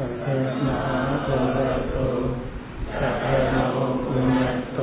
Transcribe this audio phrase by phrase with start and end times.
[0.00, 0.26] สัพเพ
[0.68, 0.80] นา
[1.24, 1.96] โตระโต
[2.98, 4.34] สัพเพนาโปุญญ
[4.72, 4.78] โต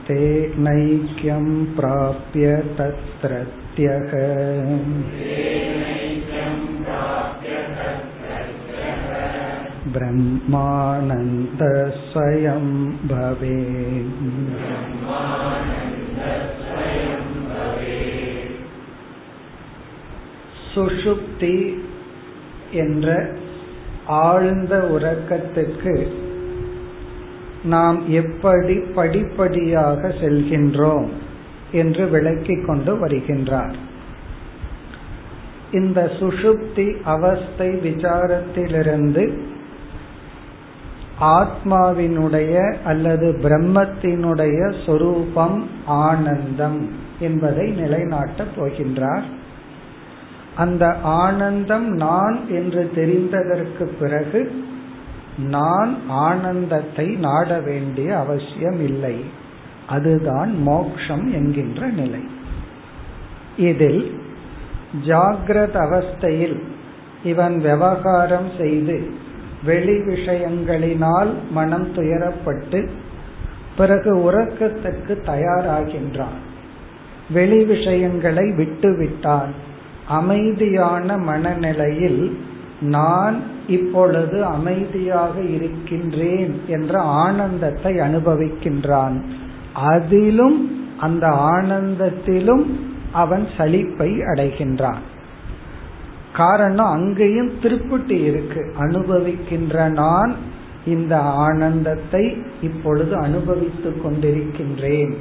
[0.08, 4.10] तेनैक्यं प्राप्य तत्रत्यः
[9.92, 11.62] ब्रह्मानन्द
[12.02, 12.66] स्वयं
[13.08, 14.14] भवेत्
[20.72, 21.56] சுஷுப்தி
[22.74, 23.08] என்ற
[24.24, 25.94] ஆழ்ந்த உறக்கத்துக்கு
[27.64, 31.08] நாம் எப்படி படிப்படியாக செல்கின்றோம்
[31.72, 33.76] என்று விளக்கிக் கொண்டு வருகின்றார்
[35.70, 39.24] இந்த சுஷுப்தி அவஸ்தை விசாரத்திலிருந்து
[41.19, 49.23] ஆத்மாவினுடைய அல்லது பிரம்மத்தினுடைய சொரூபம் ஆனந்தம் என்பதை நிலைநாட்டப் போகின்றார்.
[50.55, 54.63] அந்த ஆனந்தம் நான் என்று தெரிந்ததற்கு பிறகு
[55.37, 59.25] நான் ஆனந்தத்தை நாட வேண்டிய அவசியம் இல்லை
[59.87, 62.19] அதுதான் மோக்ஷம் என்கின்ற நிலை.
[63.57, 64.21] இதில்
[65.05, 66.63] ஜாகிரத அவஸ்தையில்
[67.23, 69.21] இவன் விவகாரம் செய்து
[69.65, 72.87] வெளி விஷயங்களினால் மனம் துயரப்பட்டு
[73.77, 76.39] பிறகு உறக்கத்துக்கு தயாராகின்றான்.
[77.29, 79.51] வெளி விஷயங்களை விட்டுவிட்டான்.
[80.07, 82.37] அமைதியான மனநிலையில்
[82.81, 89.23] நான் இப்பொழுது அமைதியாக இருக்கின்றேன் என்ற ஆனந்தத்தை அனுபவிக்கின்றான்.
[89.73, 92.65] அதிலும் அந்த ஆனந்தத்திலும்
[93.11, 95.01] அவன் சலிப்பை அடைகின்றான்.
[96.33, 98.61] காரணம் அங்கேயும் திருப்புட்டு இருக்கு.
[98.79, 100.33] அனுபவிக்கின்ற நான்
[100.85, 102.23] இந்த ஆனந்தத்தை
[102.61, 105.13] இப்பொழுது அனுபவித்துக் கொண்டிருக்கின்றேன்.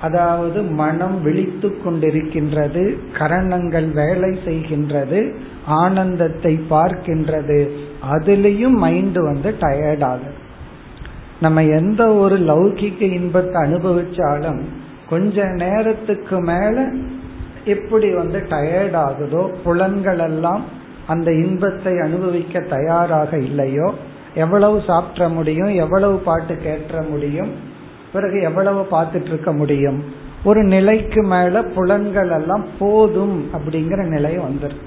[0.00, 2.82] அதாவது மனம் விழித்து கொண்டிருக்கின்றது
[3.18, 5.20] கரணங்கள் வேலை செய்கின்றது
[5.66, 7.58] ஆனந்தத்தை பார்க்கின்றது
[8.12, 10.32] அதுலேயும் மைண்ட் வந்து டயர்ட் ஆகுது.
[11.40, 14.60] நம்ம எந்த ஒரு லௌகிக்க இன்பத்தை அனுபவிச்சாலும்
[15.08, 16.86] கொஞ்ச நேரத்துக்கு மேல
[17.66, 20.64] எப்படி வந்து டயர்ட் ஆகுதோ புலன்கள் எல்லாம்
[21.06, 23.94] அந்த இன்பத்தை அனுபவிக்க தயாராக இல்லையோ
[24.34, 27.52] எவ்வளவு சாப்பிட முடியும் எவ்வளவு பாட்டு கேட்ட முடியும்
[28.12, 30.04] பிறகு எவ்வளவு பார்த்துட்டு இருக்க முடியும்
[30.44, 34.84] ஒரு நிலைக்கு மேல புலன்கள் எல்லாம் போதும் அப்படிங்கிற நிலை வந்துடும்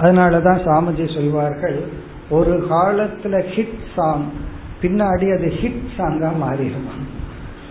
[0.00, 1.78] அதனாலதான் சாமிஜி சொல்வார்கள்
[2.30, 4.24] ஒரு காலத்துல ஹிட் சாங்
[4.82, 6.94] பின்னாடி அது ஹிட் சாங்கா மாறிடுமா?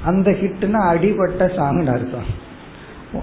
[0.05, 2.43] அந்த ஹிட்னா அடிபட்ட சாங்னு அர்த்தம்.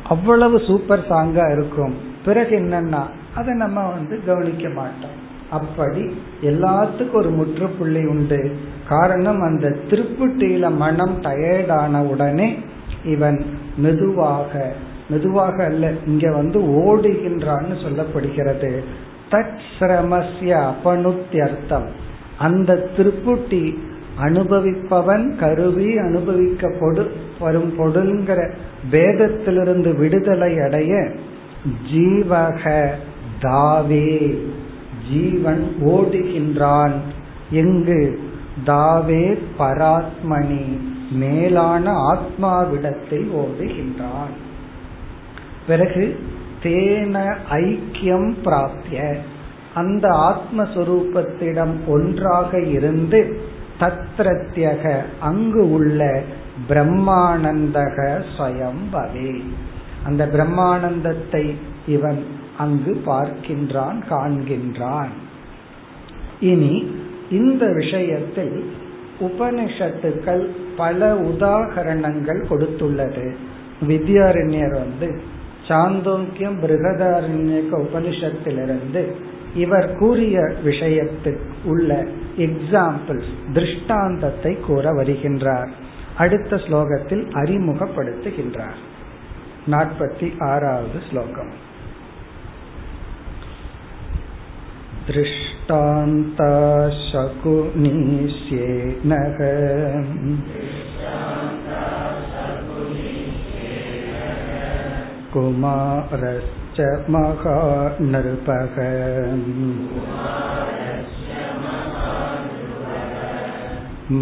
[0.04, 1.94] அவ்வளவு சூப்பர் சாங்கா இருக்கும்.
[2.24, 3.02] பிறகு என்னன்னா
[3.34, 5.20] அதை நம்ம வந்து கவனிக்க மாட்டோம்.
[5.50, 8.56] அப்படி எல்லாத்துக்கும் ஒரு முற்றுப்புள்ளி உண்டு.
[8.88, 12.58] காரணம் அந்த திருப்புட்டியில மனம் டயர்டான உடனே
[13.04, 13.44] இவன்
[13.76, 14.72] மெதுவாக
[15.08, 18.84] மெதுவாக அல்ல இங்க வந்து ஓடுகின்றான்னு சொல்லப்படுகிறது.
[19.30, 21.86] தட் சிரமசிய அபனுத்தியர்த்தம்
[22.38, 23.74] அந்த திருப்புட்டி
[24.20, 27.10] அனுபவிப்பவன் கருவி அனுபவிக்கப்படும்
[27.42, 28.50] வரும் பொருள்கிற
[28.90, 31.10] வேதத்திலிருந்து விடுதலை அடைய
[31.94, 32.90] ஜீவக
[33.42, 34.38] தாவே
[35.10, 36.96] ஜீவன் ஓடுகின்றான்.
[37.50, 38.20] எங்கு
[38.66, 40.78] தாவே பராத்மணி
[41.12, 44.34] மேலான ஆத்மாவிடத்தில் ஓடுகின்றான்.
[45.66, 46.20] பிறகு
[46.62, 49.16] தேன ஐக்கியம் பிராப்திய
[49.74, 53.40] அந்த ஆத்மஸ்வரூபத்திடம் ஒன்றாக இருந்து
[53.80, 56.22] தத்ரத்தியக அங்கு உள்ள
[56.68, 59.42] பிரம்மானந்தக ஸ்வயம் பவே.
[60.04, 61.54] அந்த பிரம்மானந்தத்தை
[61.86, 62.26] இவன்
[62.58, 65.12] அங்கு பார்க்கின்றான் காண்கின்றான்.
[66.40, 66.90] இனி
[67.30, 68.70] இந்த விஷயத்தில்
[69.20, 73.34] உபனிஷத்துக்கள் பல உதாகரணங்கள் கொடுத்துள்ளது.
[73.88, 75.20] வித்யாரண்யர் வந்து
[75.68, 79.12] சாந்தோக்கியம் பிருகதாரண்யக்க உபனிஷத்திலிருந்து
[79.54, 82.06] இவர் கூறிய விஷயத்துக்கு உள்ள
[82.38, 85.68] எக்ஸாம்பிள்ஸ் திருஷ்டாந்தத்தை கூற வருகின்றார்.
[86.17, 88.81] அடுத்த ஸ்லோகத்தில் அறிமுகப்படுத்துகின்றார்
[89.71, 91.53] நாற்பத்தி ஆறாவது ஸ்லோகம்
[95.07, 96.49] दृष्टान्ता
[97.07, 98.27] शकुनीस्येनः
[105.33, 106.79] कुमारश्च
[107.09, 108.75] महानृपः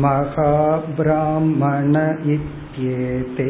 [0.04, 1.96] महाब्राह्मण
[2.36, 3.50] इत्येते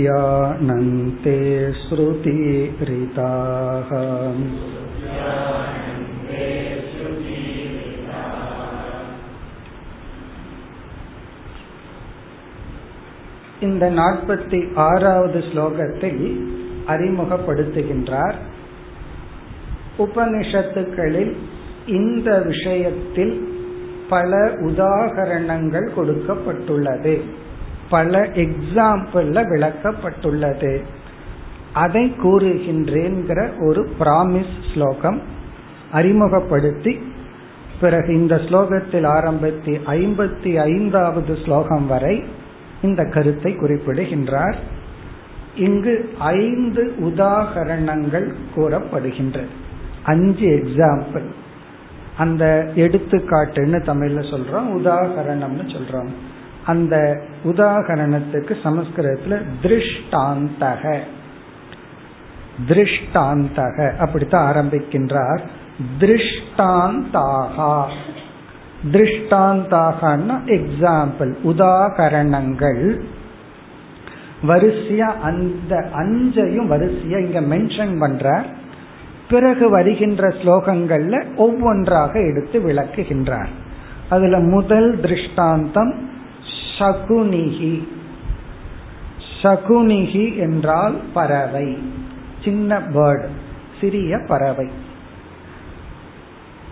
[0.00, 1.36] सुप्त्यानन्ते
[1.82, 3.90] श्रुतिरिताः
[13.60, 16.22] இந்த நாற்பத்தி ஆறாவது ஸ்லோகத்தில்
[16.86, 18.38] அறிமுகப்படுத்துகின்றார்
[19.97, 21.35] உபனிஷத்துக்களில்
[21.87, 23.51] இந்த விஷயத்தில்
[24.09, 27.21] பல உதாகரணங்கள் கொடுக்கப்பட்டுள்ளது.
[27.89, 30.83] பல எக்ஸாம்பிள் விளக்கப்பட்டுள்ளது.
[31.73, 35.21] அதை கூறுகின்றேங்கிற ஒரு பிராமிஸ் ஸ்லோகம்
[35.91, 36.99] அறிமுகப்படுத்தி
[37.81, 42.23] பிறகு இந்த ஸ்லோகத்தில் ஆரம்பித்து ஐம்பத்தி ஐந்தாவது ஸ்லோகம் வரை
[42.81, 44.55] இந்த கருத்தை குறிப்பிடுகின்றார்.
[45.55, 49.61] இங்கு ஐந்து உதாகரணங்கள் கூறப்படுகின்றது.
[50.03, 51.25] அஞ்சு எக்ஸாம்பிள்
[52.17, 56.07] அந்த எடுத்துக்காட்டுன்னு தமிழ்ல சொல்றோம் உதாகரணம்னு சொல்றோம்.
[56.65, 60.97] அந்த உதாகரணத்துக்கு சமஸ்கிருதத்துல திருஷ்டாந்தக.
[62.67, 65.39] திருஷ்டாந்தக அப்படித்தான் ஆரம்பிக்கின்றார்.
[65.99, 67.83] திருஷ்டாந்தாகா.
[68.91, 73.01] திருஷ்டாந்தாகனா எக்ஸாம்பிள் உதாகரணங்கள்.
[74.47, 78.45] வரிசையா அந்த அஞ்சையும் வரிசையா இங்க மென்ஷன் பண்ற
[79.33, 83.51] பிறகு வருகின்ற ஸ்லோகங்கள்ல ஒவ்வொன்றாக எடுத்து விளக்குகின்றார்.
[84.09, 85.93] அதுல முதல் திருஷ்டாந்தம்
[86.77, 87.75] சகுனிகி
[89.41, 91.67] சகுனிகி என்றால் பறவை.
[92.43, 93.29] சின்ன பேர்டு
[93.81, 94.67] சிறிய பறவை.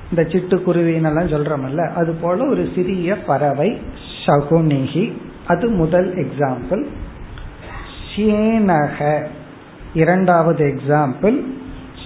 [0.10, 3.70] இந்த சிட்டுக்குருவினெல்லாம் சொல்றோம்ல அது போல ஒரு சிறிய பறவை
[4.26, 5.06] சகுனிகி
[5.48, 6.84] அது முதல் எக்ஸாம்பிள்
[8.12, 9.00] ஷேனக
[9.94, 11.38] இரண்டாவது எக்ஸாம்பிள்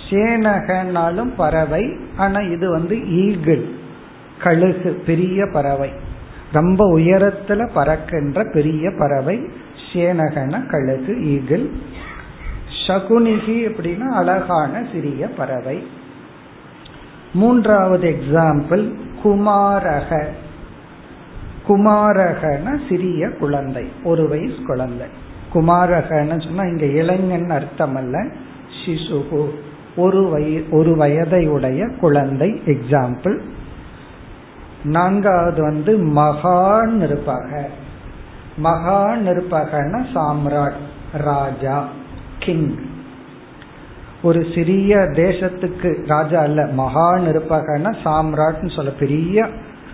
[0.09, 3.65] சேனகனாலும் பறவை ஆனா இது வந்து ஈகிள்
[4.41, 5.89] கழுகு பெரிய பறவை.
[6.51, 9.49] ரொம்ப உயரத்துல பறக்கின்ற பெரிய பறவை
[9.93, 11.69] சேனகன கழுகு ஈகிள்.
[12.87, 15.87] சகுனிகி அப்படின்னா அழகான சிறிய பறவை.
[17.33, 18.93] மூன்றாவது எக்ஸாம்பிள்
[19.23, 20.25] குமாரக.
[21.67, 25.07] குமாரகன சிறிய குழந்தை ஒரு வயசு குழந்தை.
[25.53, 28.25] குமாரகன்னு சொன்னா இங்க இளைஞன் அர்த்தம் அல்ல
[28.85, 29.49] சிசுகு.
[29.95, 33.39] ஒரு வய ஒரு வயதையுடைய குழந்தை எக்ஸாம்பிள்
[34.83, 37.63] நான்காவது வந்து மகா நிருபக.
[38.57, 40.81] மகா நிருபகன சாம்ராட்
[41.13, 41.87] ராஜா
[42.39, 42.75] கிங்
[44.23, 49.47] ஒரு சிறிய தேசத்துக்கு ராஜா அல்ல மகா நிருபகன சாம்ராட்னு சொல்ல பெரிய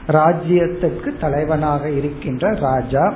[0.08, 3.14] ராஜ்யத்துக்கு தலைவனாக இருக்கின்ற ராஜா.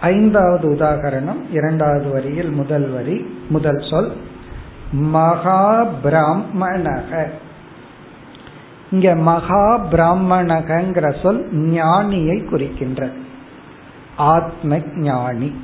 [0.00, 4.12] ஐந்தாவது உதாகரணம் இரண்டாவது வரியில் முதல் வரி முதல் சொல்.
[4.92, 7.28] மகா பிராமணக
[8.90, 13.10] இங்க மகா பிராமணகங்கிற சொல் ஞானியை குறிக்கின்ற
[14.16, 15.54] ஆத்ம ஞானி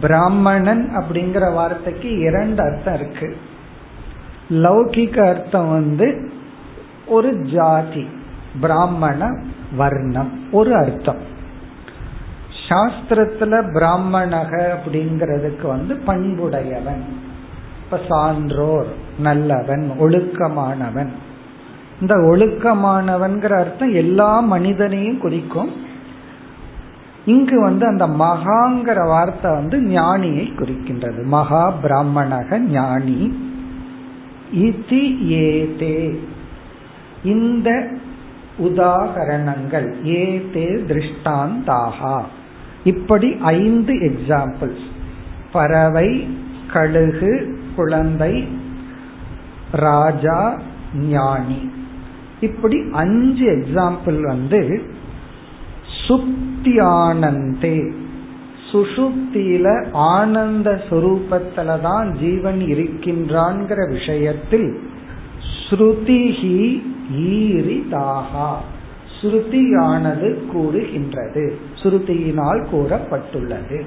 [0.00, 3.36] பிராமணன் அப்படிங்கிற வார்த்தைக்கு இரண்டு அர்த்தம் இருக்கு.
[4.50, 6.30] லௌகிக அர்த்தம் வந்து
[7.06, 8.08] ஒரு ஜாதி
[8.60, 9.38] பிராமண
[9.76, 11.18] வர்ணம் ஒரு அர்த்தம்.
[12.68, 17.25] சாஸ்திரத்துல பிராமணக அப்படிங்கிறதுக்கு வந்து பண்புடையவன்.
[17.86, 18.86] இப்ப சான்றோர்
[19.18, 21.08] நல்லவன் ஒழுக்கமானவன்.
[22.00, 25.70] இந்த ஒழுக்கமானவன்கிற அர்த்தம் எல்லா மனிதனையும் குறிக்கும்.
[27.24, 31.24] இங்கு வந்து அந்த மகாங்கிற வார்த்தை வந்து ஞானியை குறிக்கின்றது.
[31.24, 33.38] மகா பிராமணக ஞானி.
[34.56, 36.20] இதி ஏதே.
[37.24, 37.88] இந்த
[38.58, 42.22] உதாகரணங்கள் ஏதே திருஷ்டாந்தாகா.
[42.84, 44.86] இப்படி ஐந்து எக்ஸாம்பிள்ஸ்
[45.52, 46.38] பறவை
[46.72, 48.32] கழுகு குழந்தை
[49.70, 50.38] ராஜா
[51.08, 51.60] ஞானி.
[52.40, 54.60] இப்படி அஞ்சு எக்ஸாம்பிள் வந்து
[56.08, 57.78] சுப்தியானந்தே
[58.70, 64.68] சுசுப்தியில சுஷுப்தியில ஆனந்த சுரூபத்துல தான் ஜீவன் இருக்கின்றான்கிற விஷயத்தில்
[65.60, 66.58] ஸ்ருதிஹி
[67.34, 68.50] ஈரிதாகா.
[69.18, 71.44] ஸ்ருதியானது கூறுகின்றது.
[71.82, 73.78] ஸ்ருதியினால் கூறப்பட்டுள்ளது.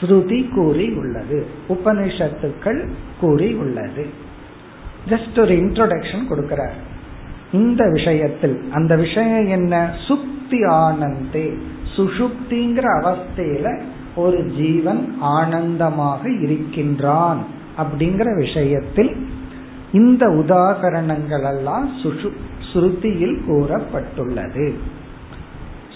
[0.00, 1.46] ஸ்ருதி கூறி உள்ளது.
[1.68, 2.88] உபனிஷத்துக்கள்
[3.20, 4.06] கூறி உள்ளது.
[5.08, 6.76] ஜஸ்ட் ஒரு இன்ட்ரோடக்ஷன் கொடுக்கிறார்.
[7.52, 9.96] இந்த விஷயத்தில் அந்த விஷயம் என்ன?
[10.08, 11.58] சுப்தி ஆனந்தே.
[11.96, 13.80] சுஷுப்திங்கிற அவஸ்தையில
[14.16, 17.44] ஒரு ஜீவன் ஆனந்தமாக இருக்கின்றான்
[17.78, 19.28] அப்படிங்கிற விஷயத்தில்
[19.92, 21.90] இந்த உதாகரணங்கள் எல்லாம்
[22.72, 24.72] ஸ்ருதியில் கூறப்பட்டுள்ளது.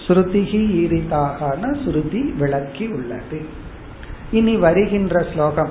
[0.07, 3.60] ஸ்ருதிகி ஈரிதாக ஸ்ருதி விளக்கி உள்ளது.
[4.31, 5.71] இனி வருகின்ற ஸ்லோகம்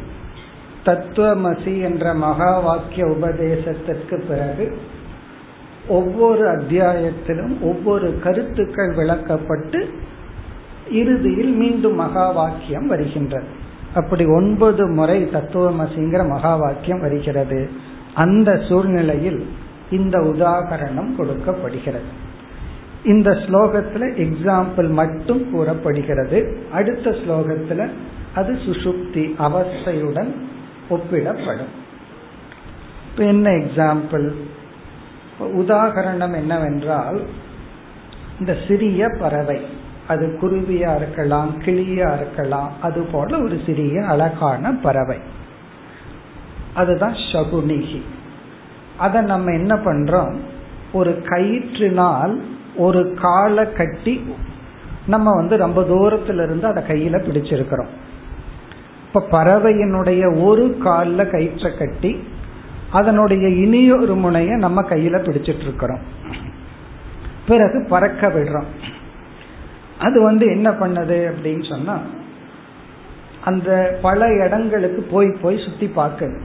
[0.84, 4.76] தத்துவமசி என்ற மகா வாக்கிய உபதேசத்திற்கு பிறகு
[5.88, 9.88] ஒவ்வொரு அத்தியாயத்திலும் ஒவ்வொரு கருத்துக்கள் விளக்கப்பட்டு
[10.93, 13.47] இறுதியில் மீண்டும் மகா வாக்கியம் வருகின்றது.
[13.93, 17.69] அப்படி ஒன்பது முறை தத்துவமசிங்கிற மகா வாக்கியம் வருகிறது.
[18.13, 19.47] அந்த சூழ்நிலையில்
[19.91, 22.21] இந்த உதாகரணம் கொடுக்கப்படுகிறது.
[23.05, 26.57] இந்த ஸ்லோகத்துல எக்ஸாம்பிள் மட்டும் கூறப்படுகிறது.
[26.71, 27.89] அடுத்த ஸ்லோகத்துல
[28.35, 30.31] அது சுசுப்தி அவஸ்தையுடன்
[30.89, 31.71] ஒப்பிடப்படும்.
[33.11, 34.31] இப்ப என்ன எக்ஸாம்பிள்
[35.39, 37.21] உதாகரணம் என்னவென்றால்
[38.39, 39.61] இந்த சிறிய பறவை.
[40.07, 45.17] அது குருவியா இருக்கலாம் கிளியா இருக்கலாம் அது போல ஒரு சிறிய அழகான பறவை.
[46.73, 48.01] அதுதான் சகுனிகி.
[48.97, 50.35] அதை நம்ம என்ன பண்றோம்?
[50.93, 52.41] ஒரு கயிற்றினால்
[52.75, 54.33] ஒரு காலை கட்டி
[55.07, 57.87] நம்ம வந்து ரொம்ப தூரத்துல இருந்து அதை கையில பிடிச்சிருக்கிறோம்.
[59.13, 62.27] இப்ப பறவையினுடைய ஒரு காலில் கயிற்றை கட்டி
[62.91, 65.99] அதனுடைய இனியொரு முனைய நம்ம கையில பிடிச்சிட்டு இருக்கிறோம்.
[67.47, 68.65] பிறகு பறக்க விடுறோம்.
[69.99, 71.99] அது வந்து என்ன பண்ணது அப்படின்னு சொன்னா
[73.43, 76.39] அந்த பல இடங்களுக்கு போய் போய் சுத்தி பார்க்குது.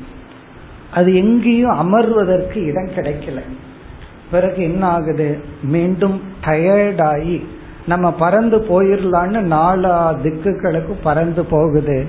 [0.94, 3.40] அது எங்கேயும் அமர்வதற்கு இடம் கிடைக்கல.
[4.30, 5.38] பிறகு என்ன ஆகுது?
[5.62, 7.44] மீண்டும் டயர்டாகி
[7.86, 12.06] நம்ம பறந்து போயிடலான்னு நாலா திக்குகளுக்கு பறந்து போகுது.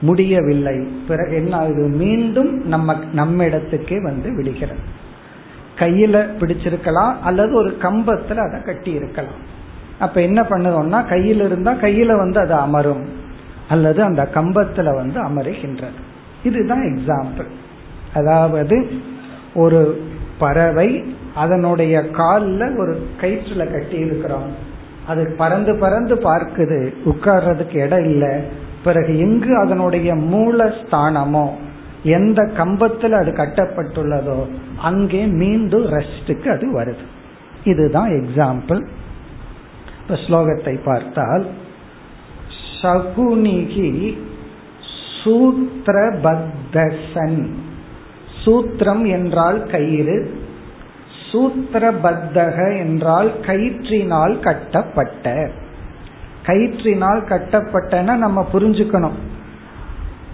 [0.00, 0.78] முடியவில்லை.
[1.08, 1.88] பிறகு என்ன ஆகுது?
[1.88, 4.80] மீண்டும் நம்ம நம்ம இடத்துக்கே வந்து விடுகிறது.
[5.78, 9.60] கையில பிடிச்சிருக்கலாம் அல்லது ஒரு கம்பத்துல அதை கட்டி இருக்கலாம்
[10.02, 13.04] அப்ப என்ன பண்ணுவோம்னா கையில் இருந்தா கையில வந்து அது அமரும்.
[13.68, 16.00] அல்லது அந்த கம்பத்துல வந்து அமருகின்றது.
[16.42, 17.50] இதுதான் எக்ஸாம்பிள்
[18.14, 18.76] அதாவது
[19.54, 19.80] ஒரு
[20.38, 20.88] பறவை
[21.34, 24.50] அதனுடைய காலில் ஒரு கயிற்றுல கட்டி இருக்கிறோம்
[25.06, 26.78] அது பறந்து பறந்து பார்க்குது.
[27.10, 28.32] உட்கார்றதுக்கு இடம் இல்லை.
[28.84, 31.46] பிறகு எங்கு அதனுடைய மூல ஸ்தானமோ
[32.16, 34.38] எந்த கம்பத்தில் அது கட்டப்பட்டுள்ளதோ
[34.88, 37.04] அங்கே மீண்டும் ரெஸ்டுக்கு அது வருது.
[37.64, 38.80] இதுதான் எக்ஸாம்பிள்
[40.02, 41.46] இப்ப ஸ்லோகத்தை பார்த்தால்
[42.82, 44.16] சகுனிகி
[45.24, 47.46] சூத்திரபத்தசன்.
[48.44, 50.40] சூத்திரம் என்றால் கயிறு
[51.32, 55.50] சூத்திரபத்தக என்றால் கயிற்றினால் கட்டப்பட்ட.
[56.46, 59.14] கயிற்றினால் கட்டப்பட்டன நம்ம புரிஞ்சுக்கணும்.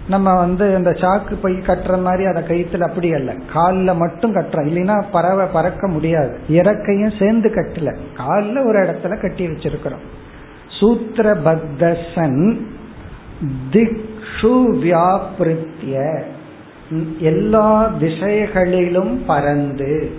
[0.09, 3.35] நம்ம வந்து இந்த சாக்கு பை கட்டுற மாதிரி அதை கயிற்றுல அப்படி அல்ல.
[3.53, 4.67] காலில் மட்டும் கட்டுறோம்.
[4.67, 6.37] இல்லைன்னா பறவை பறக்க முடியாது.
[6.49, 7.97] இறக்கையும் சேர்ந்து கட்டல.
[8.17, 10.05] காலில் ஒரு இடத்துல கட்டி வச்சிருக்கிறோம்.
[10.81, 12.57] சூத்திரபத்தசன்
[13.71, 16.21] திக்ஷு வியாபிருத்திய.
[17.19, 20.11] எல்லா திசைகளிலும் பறந்து.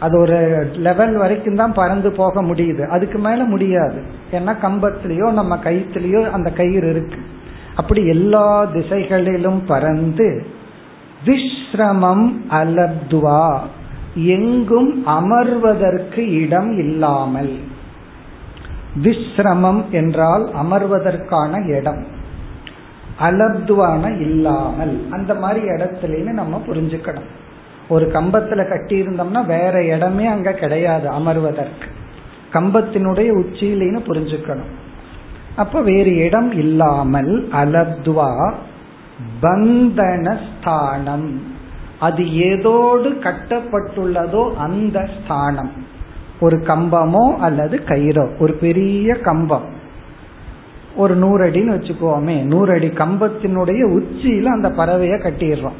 [0.00, 2.86] அது ஒரு லெவல் வரைக்கும் தான் பறந்து போக முடியுது.
[2.86, 4.02] அதுக்கு மேல முடியாது.
[4.32, 7.18] ஏன்னா கம்பத்திலேயோ நம்ம கயிற்றுலயோ அந்த கயிறு இருக்கு.
[7.76, 10.28] அப்படி எல்லா திசைகளிலும் பறந்து
[11.24, 13.58] விஸ்ரமம் அலப்துவா
[14.14, 17.54] எங்கும் அமர்வதற்கு இடம் இல்லாமல்.
[19.02, 22.02] விஸ்ரமம் என்றால் அமர்வதற்கான இடம்
[23.20, 24.94] அலப்துவான இல்லாமல்.
[25.10, 27.28] அந்த மாதிரி இடத்துலன்னு நம்ம புரிஞ்சுக்கணும்.
[27.88, 31.88] ஒரு கம்பத்துல கட்டி இருந்தோம்னா வேற இடமே அங்க கிடையாது அமர்வதற்கு.
[32.52, 34.72] கம்பத்தினுடைய உச்சியிலேன்னு புரிஞ்சுக்கணும்.
[35.56, 38.54] அப்ப வேறு இடம் இல்லாமல் அலத்வா
[39.42, 41.30] பந்தனஸ்தானம்.
[42.00, 45.70] அது ஏதோடு கட்டப்பட்டுள்ளதோ அந்த ஸ்தானம்.
[46.40, 48.38] ஒரு கம்பமோ அல்லது கயிறோ.
[48.38, 49.64] ஒரு பெரிய கம்பம்.
[50.96, 52.42] ஒரு நூறு அடின்னு வச்சுக்கோமே.
[52.42, 55.78] நூறு அடி கம்பத்தினுடைய உச்சியில அந்த பறவைய கட்டிடுறோம்.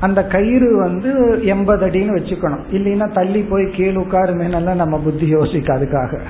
[0.00, 2.64] அந்த கயிறு வந்து எண்பது அடின்னு வச்சுக்கணும்.
[2.72, 6.20] இல்லைன்னா தள்ளி போய் கீழே உட்காருமேனெல்லாம் நம்ம புத்தி யோசிக்க அதுக்காக.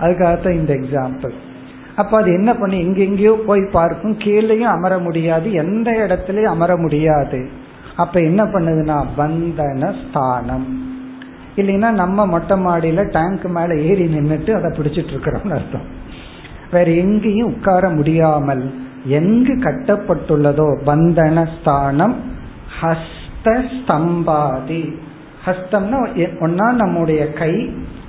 [0.00, 1.32] அதுக்காகத்தான் இந்த எக்ஸாம்பிள்
[1.96, 7.40] அப்ப அது என்ன பண்ணி எங்கெங்கேயோ போய் பார்க்கும் கீழேயும் அமர முடியாது எந்த இடத்துலயும் அமர முடியாது.
[7.96, 10.66] அப்ப என்ன பண்ணுதுன்னா பந்தன ஸ்தானம்.
[11.56, 15.86] இல்லைன்னா நம்ம மொட்டை மாடியில டேங்க் மேல ஏறி நின்றுட்டு அதை பிடிச்சிட்டு இருக்கிறோம்னு அர்த்தம்.
[16.70, 18.64] வேற எங்கேயும் உட்கார முடியாமல்
[19.18, 22.16] எங்கு கட்டப்பட்டுள்ளதோ பந்தன ஸ்தானம்
[22.80, 24.84] ஹஸ்த ஸ்தம்பாதி.
[25.46, 26.00] ஹஸ்தம்னா
[26.46, 27.54] ஒன்னா நம்முடைய கை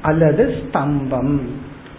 [0.01, 1.35] அல்லது ஸ்தம்பம்.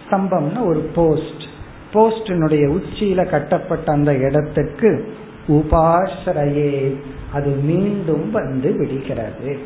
[0.05, 1.44] ஸ்தம்பம்னா ஒரு போஸ்ட்
[1.93, 5.13] போஸ்டினுடைய உச்சியில கட்டப்பட்ட அந்த இடத்துக்கு
[5.47, 6.95] உபாசரையே
[7.33, 9.57] அது மீண்டும் வந்து விடுகிறது.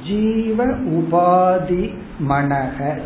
[0.06, 1.94] ஜீவ உபாதி
[2.28, 2.98] மனக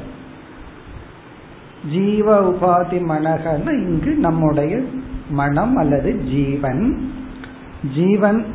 [1.90, 4.80] ஜீவ உபாதி மனகன்னு இங்கு நம்முடைய
[5.30, 7.10] மனம் அல்லது ஜீவன்.
[7.94, 8.46] ஜீவன்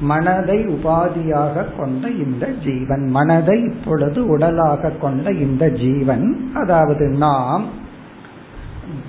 [0.00, 6.50] மனதை உபாதியாக கொண்ட இந்த ஜீவன் மனதை இப்பொழுது உடலாக கொண்ட இந்த ஜீவன்.
[6.54, 7.64] அதாவது நாம்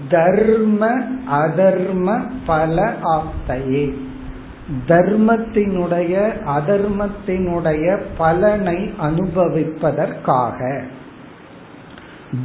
[0.10, 1.00] தர்ம
[1.32, 3.93] அதர்ம பல ஆப்தையே.
[4.88, 10.84] தர்மத்தினுடைய அதர்மத்தினுடைய பலனை அனுபவிப்பதற்காக.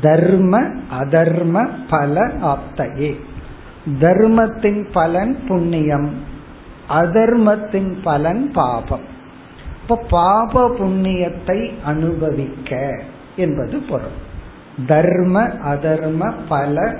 [0.00, 3.14] தர்ம அதர்ம பல ஆப்தையே.
[4.00, 6.30] தர்மத்தின் பலன் புண்ணியம்.
[6.92, 9.06] அதர்மத்தின் பலன் பாபம்.
[9.82, 13.00] இப்ப பாப புண்ணியத்தை அனுபவிக்க
[13.36, 14.16] என்பது பொருள்.
[14.86, 16.96] தர்ம அதர்ம பல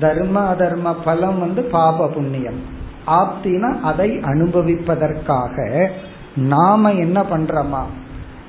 [0.00, 2.60] தர்ம அதர்ம பலம் வந்து பாப புண்ணியம்.
[3.06, 5.88] ஆப்தினா அதை அனுபவிப்பதற்காக
[6.36, 7.82] நாம என்ன பண்றோமா?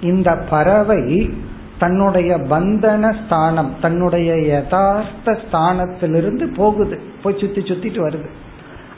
[0.02, 1.34] இந்த பறவை
[1.80, 7.02] தன்னுடைய பந்தன ஸ்தானம் தன்னுடைய யதார்த்த ஸ்தானத்திலிருந்து போகுது.
[7.24, 8.30] போய் சுத்தி சுத்திட்டு வருது.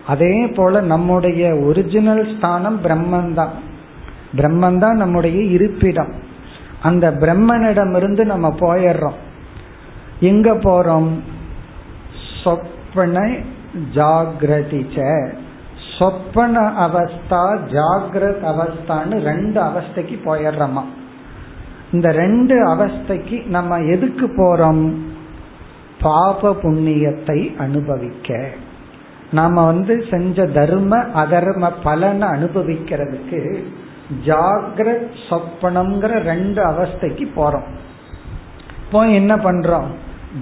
[0.07, 3.51] அதே போல நம்முடைய ஒரிஜினல் ஸ்தானம் பிரம்மன் தான்
[4.37, 6.13] பிரம்மன் தான் நம்முடைய இருப்பிடம்.
[6.81, 9.15] அந்த பிரம்மனிடமிருந்து நம்ம போயிடுறோம்.
[10.19, 11.07] எங்க போறோம்?
[12.43, 13.35] சொப்பன
[13.93, 15.27] ஜாகிரதிச்ச
[15.99, 20.83] சொப்பன அவஸ்தா ஜாகிரத் அவஸ்தான்னு ரெண்டு அவஸ்தைக்கு போயிடுறோமா.
[21.91, 24.93] இந்த ரெண்டு அவஸ்தைக்கு நம்ம எதுக்கு போறோம்?
[26.01, 28.49] பாப புண்ணியத்தை அனுபவிக்க.
[29.33, 33.63] நாம வந்து செஞ்ச தர்ம அதர்ம பலனை அனுபவிக்கிறதுக்கு
[34.25, 37.67] ஜாகிரத் சொப்பனம்ங்கிற ரெண்டு அவஸ்தைக்கு போறோம்.
[38.85, 39.87] இப்போ என்ன பண்றோம்?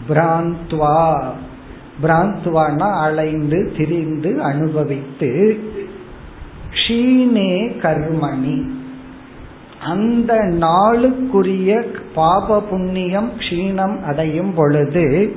[0.10, 1.22] பிராந்த்வா.
[2.04, 5.60] பிராந்த்வானா அலைந்து திரிந்து அனுபவித்து
[6.72, 8.70] க்ஷீணே கர்மணி.
[9.82, 15.36] அந்த நாளுக்குரிய பாப புண்ணியம் க்ஷீணம் அடையும் பொழுது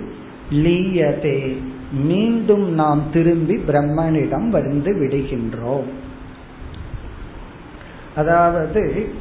[0.50, 1.62] லீயதே.
[1.94, 5.88] மீண்டும் நாம் திரும்பி பிரம்மனிடம் வந்து விடுகின்றோம்.
[8.16, 9.12] அதாவது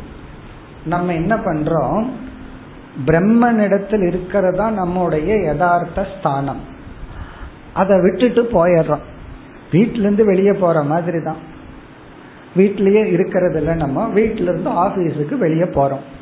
[0.86, 2.06] நம்ம என்ன பண்றோம்?
[3.06, 6.60] பிரம்மனிடத்தில் இருக்கிறதா நம்முடைய யதார்த்த ஸ்தானம்.
[7.74, 9.02] அதை விட்டுட்டு போயிடுறோம்.
[9.72, 11.52] வீட்டிலேருந்து வெளியே போற மாதிரி தான்
[12.56, 16.22] வீட்டிலேயே இருக்கிறது இல்லை நம்ம வீட்டிலேருந்து ஆஃபீஸுக்கு வெளியே போகிறோம்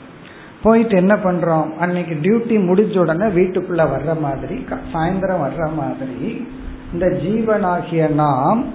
[0.63, 1.76] போயிட்டு என்ன பண்றோம்?
[1.78, 6.47] அன்னைக்கு டியூட்டி முடிஞ்ச உடனே வீட்டுக்குள்ள வர்ற மாதிரி சாயந்தரம் வர்ற மாதிரி
[6.93, 8.65] இந்த ஜீவனாகிய நாம்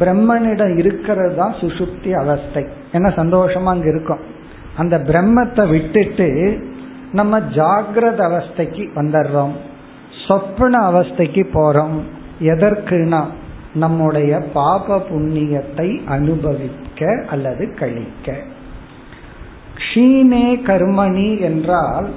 [0.00, 2.66] பிரம்மனிடம் இருக்கிறது தான் சுசுப்தி அவஸ்தை.
[2.92, 4.18] என்ன சந்தோஷமா அங்க இருக்கும்.
[4.76, 6.58] அந்த பிரம்மத்தை விட்டுட்டு
[7.12, 9.52] நம்ம ஜாகிரத அவஸ்தைக்கு வந்துடுறோம்.
[10.28, 12.00] சொப்பன அவஸ்தைக்கு போறோம்.
[12.40, 13.24] எதற்குனா
[13.74, 18.36] நம்முடைய பாப புண்ணியத்தை அனுபவிக்க அல்லது கழிக்க.
[19.82, 22.08] க்ஷீணே கர்மணி என்றால்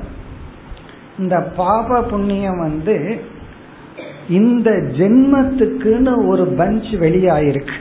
[1.20, 3.18] இந்த பாப புண்ணியம் வந்து
[4.30, 7.78] இந்த ஜென்மத்துக்குன்னு ஒரு பஞ்ச் வெளியாயிருக்கு.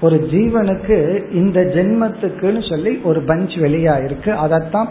[0.00, 0.98] ஒரு ஜீவனுக்கு
[1.32, 4.30] இந்த ஜென்மத்துக்குன்னு சொல்லி ஒரு பஞ்ச் வெளியாயிருக்கு.
[4.30, 4.88] அதைத்தான்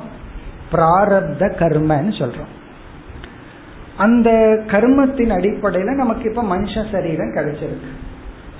[0.72, 2.54] பிராரப்த கர்மன்னு சொல்றோம்.
[3.98, 4.30] அந்த
[4.68, 7.92] கர்மத்தின் அடிப்படையில நமக்கு இப்ப மனுஷ சரீரம் கிடைச்சிருக்கு.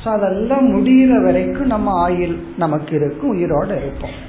[0.04, 4.27] ஸோ அதெல்லாம் முடிகிற வரைக்கும் நம்ம ஆயில் நமக்கு இருக்கும் உயிரோட இருப்போம்.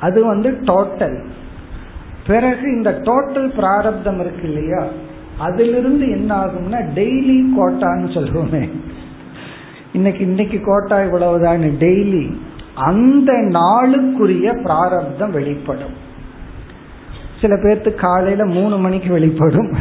[0.00, 1.24] அது வந்து டோட்டல்
[2.26, 4.86] பிறகு இந்த டோட்டல் பிராரப்தம் இருக்கு இல்லையா?
[5.38, 8.70] அதிலிருந்து என்ன ஆகும்னா டெய்லி கோட்டான்னு சொல்லுவோமே.
[9.92, 12.34] இன்னைக்கு இன்னைக்கு கோட்டா இவ்வளவுதான் டெய்லி
[12.74, 15.96] அந்த நாளுக்குரிய பிராரப்தம் வெளிப்படும்.
[17.40, 19.72] சில பேர்த்துக்கு காலையில மூணு மணிக்கு வெளிப்படும்.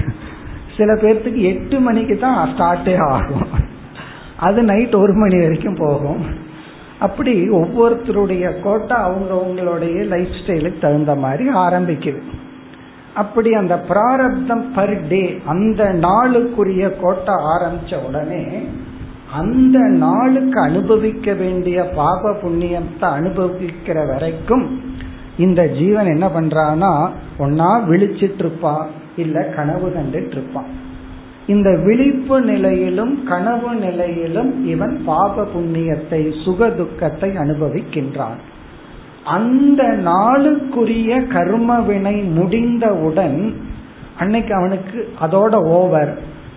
[0.78, 3.48] சில பேர்த்துக்கு எட்டு மணிக்கு தான் ஸ்டார்டே ஆகும்.
[4.38, 6.26] அது நைட் ஒரு மணி வரைக்கும் போகும்.
[7.00, 12.22] அப்படி ஒவ்வொருத்தருடைய கோட்டா அவங்க அவங்களுடைய லைஃப் ஸ்டைலுக்கு தகுந்த மாதிரி ஆரம்பிக்குது.
[13.14, 18.68] அப்படி அந்த பிராரப்தம் பர் டே அந்த நாளுக்குரிய கோட்டை ஆரம்பிச்ச உடனே
[19.34, 24.82] அந்த நாளுக்கு அனுபவிக்க வேண்டிய பாப புண்ணியத்தை அனுபவிக்கிற வரைக்கும்
[25.38, 30.86] இந்த ஜீவன் என்ன பண்றான்னா ஒன்னா விழிச்சிட்டு இருப்பான் இல்ல கனவு கண்டுட்டு இருப்பான்
[31.48, 38.40] இந்த விழிப்பு நிலையிலும் கனவு நிலையிலும் இவன் பாப புண்ணியத்தை சுக துக்கத்தை அனுபவிக்கின்றான்.
[39.24, 43.40] அந்த நாளுக்குரிய கர்ம வினை முடிந்தவுடன்
[44.18, 46.12] அன்னைக்கு அவனுக்கு அதோட ஓவர்.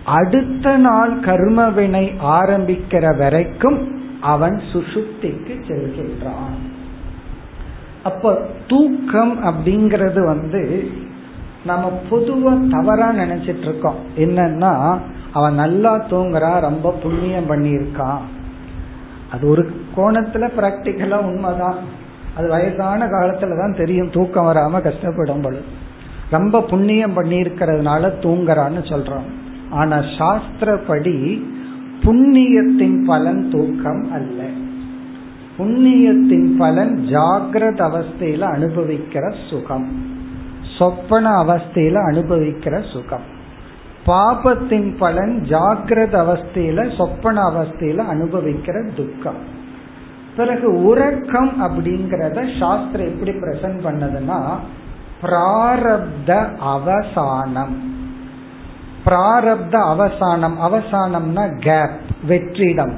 [0.05, 3.79] அடுத்த நாள் கர்ம வினை ஆரம்பிக்கிற வரைக்கும்
[4.21, 6.59] அவன் சுசுப்திக்கு செல்கின்றான்.
[8.03, 10.61] அப்ப தூக்கம் அப்படிங்கிறது வந்து
[11.65, 14.97] நம்ம பொதுவா தவறா நினைச்சிட்டு இருக்கோம் என்னன்னா
[15.33, 18.19] அவன் நல்லா தூங்குறான் ரொம்ப புண்ணியம் பண்ணியிருக்கான்.
[19.31, 21.75] அது ஒரு கோணத்துல பிராக்டிக்கலா உண்மைதான்.
[22.37, 25.63] அது வயசான காலத்துல தான் தெரியும் தூக்கம் வராம கஷ்டப்படும் பொழுது.
[26.29, 29.29] ரொம்ப புண்ணியம் பண்ணியிருக்கிறதுனால தூங்குறான்னு சொல்றோம்.
[29.69, 31.43] ஆனா சாஸ்திரப்படி
[32.03, 34.43] புண்ணியத்தின் பலன் தூக்கம் அல்ல.
[35.57, 40.10] புண்ணியத்தின் பலன் ஜாகிரத அவஸ்தையில அனுபவிக்கிற சுகம்.
[40.77, 43.39] சொப்பன அவஸ்தையில அனுபவிக்கிற சுகம்.
[44.05, 49.59] பாபத்தின் பலன் ஜாகிரத அவஸ்தையில சொப்பன அவஸ்தையில அனுபவிக்கிற துக்கம்.
[50.37, 54.55] பிறகு உறக்கம் அப்படிங்கறத சாஸ்திரம் எப்படி பிரசன்ட் பண்ணதுன்னா
[55.21, 57.75] பிராரப்த அவசானம்.
[59.05, 62.93] பிராரப்த அவசானம் அவசானம்னா கேப் வெற்றிடம்.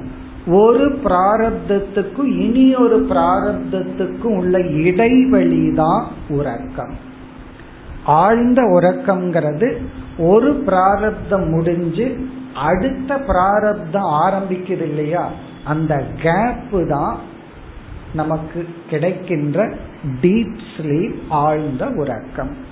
[0.47, 7.11] ஒரு பிராரப்தத்துக்கும் இனி ஒரு பிராரப்தத்துக்கும் உள்ள இடைவெளி தான் உறக்கம்.
[8.05, 9.77] ஆழ்ந்த உறக்கம்ங்கிறது
[10.17, 15.29] ஒரு பிராரப்தம் முடிஞ்சு அடுத்த பிராரப்தம் ஆரம்பிக்குது இல்லையா?
[15.63, 17.19] அந்த கேப்பு தான்
[18.13, 19.73] நமக்கு கிடைக்கின்ற
[20.21, 22.71] டீப் ஸ்லீப் ஆழ்ந்த உறக்கம்.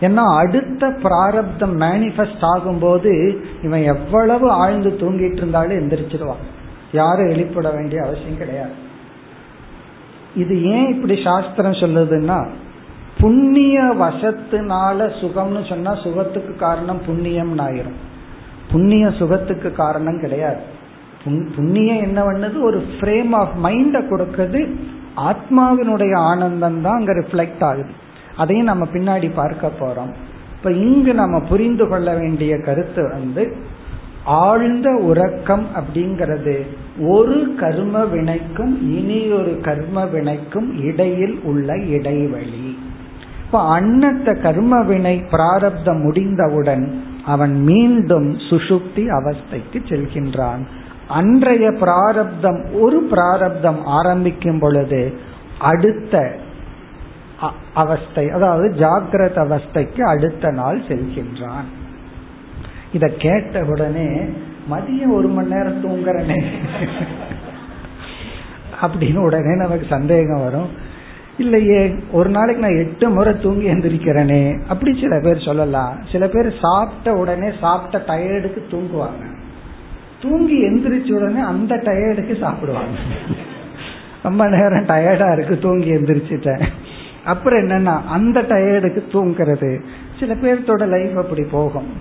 [0.00, 6.44] ஏன்னா அடுத்த பிராரப்தம் மேனிஃபெஸ்ட் ஆகும்போது இவன் எவ்வளவு ஆழ்ந்து தூங்கிட்டு இருந்தாலும் எந்திரிச்சிருவான்
[6.92, 8.72] யாரும் எழுப்பிட வேண்டிய அவசியம் கிடையாது.
[10.34, 12.46] இது ஏன் இப்படி சாஸ்திரம் சொல்லுதுன்னா
[13.20, 17.98] புண்ணிய வசத்தினால சுகம்னு சொன்னா சுகத்துக்கு காரணம் புண்ணியம் ஆயிரும்
[18.72, 20.60] புண்ணிய சுகத்துக்கு காரணம் கிடையாது.
[21.56, 22.62] புண்ணியம் என்ன பண்ணது?
[22.62, 24.74] ஒரு ஃப்ரேம் ஆஃப் மைண்ட கொடுக்குது.
[25.16, 27.90] ஆத்மாவினுடைய ஆனந்தம் தான் அங்க ரிஃப்ளெக்ட் ஆகுது.
[28.36, 30.12] அதையும் நம்ம பின்னாடி பார்க்க போறோம்.
[30.56, 33.56] இப்ப இங்கு நம்ம புரிந்து கொள்ள வேண்டிய கருத்து வந்து
[34.24, 36.66] ஆழ்ந்த உறக்கம் அப்படிங்கிறது
[37.00, 42.78] ஒரு கர்ம வினைக்கும் இனி ஒரு கர்ம வினைக்கும் இடையில் உள்ள இடைவெளி.
[43.44, 50.66] இப்ப அன்னத்த கர்ம வினை பிராரப்தம் முடிந்தவுடன் அவன் மீண்டும் சுசுப்தி அவஸ்தைக்கு செல்கின்றான்.
[51.08, 55.18] அன்றைய பிராரப்தம் ஒரு பிராரப்தம் ஆரம்பிக்கும் பொழுது
[55.58, 56.36] அடுத்த
[57.74, 61.68] அவஸ்தை அதாவது ஜாகிரத அவஸ்தைக்கு அடுத்த நாள் செல்கின்றான்.
[62.92, 64.08] இத கேட்ட உடனே
[64.70, 66.44] மதியம் ஒரு மணி நேரம் தூங்குறனே.
[68.82, 70.83] அப்படின்னு உடனே நமக்கு சந்தேகம் வரும்.
[71.38, 75.98] இல்லையே ஒரு நாளைக்கு நான் எட்டு முறை தூங்கி எந்திரிக்கிறேனே அப்படி சில பேர் சொல்லலாம்.
[76.12, 79.36] சில பேர் சாப்பிட்ட உடனே சாப்பிட்ட டயர்டுக்கு தூங்குவாங்க.
[80.22, 82.98] தூங்கி எந்திரிச்ச உடனே அந்த டயர்டுக்கு சாப்பிடுவாங்க.
[84.22, 86.66] ரொம்ப நேரம் டயர்டா இருக்கு தூங்கி எந்திரிச்சிட்டேன்.
[87.24, 89.80] அப்புறம் என்னன்னா அந்த டயர்டுக்கு தூங்குறது.
[90.20, 91.92] சில பேர்த்தோட லைஃப் அப்படி போகும்.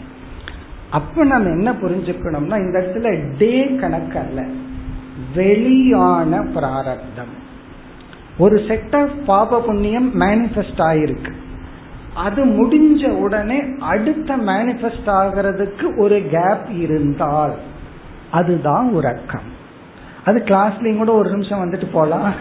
[0.89, 4.45] அப்ப நம்ம என்ன புரிஞ்சுக்கணும்னா இந்த இடத்துல டே கணக்கு அல்ல.
[5.35, 7.41] வெளியான பிராரப்தம்.
[8.37, 11.33] ஒரு செட் ஆஃப் பாப புண்ணியம் மேனிஃபெஸ்ட் ஆயிருக்கு.
[12.15, 17.53] அது முடிஞ்ச உடனே அடுத்த மேனிஃபெஸ்ட் ஆகிறதுக்கு ஒரு கேப் இருந்தால்
[18.31, 19.47] அதுதான் உறக்கம்.
[20.25, 22.33] அது கிளாஸ்லயும் கூட ஒரு நிமிஷம் வந்துட்டு போலாம்.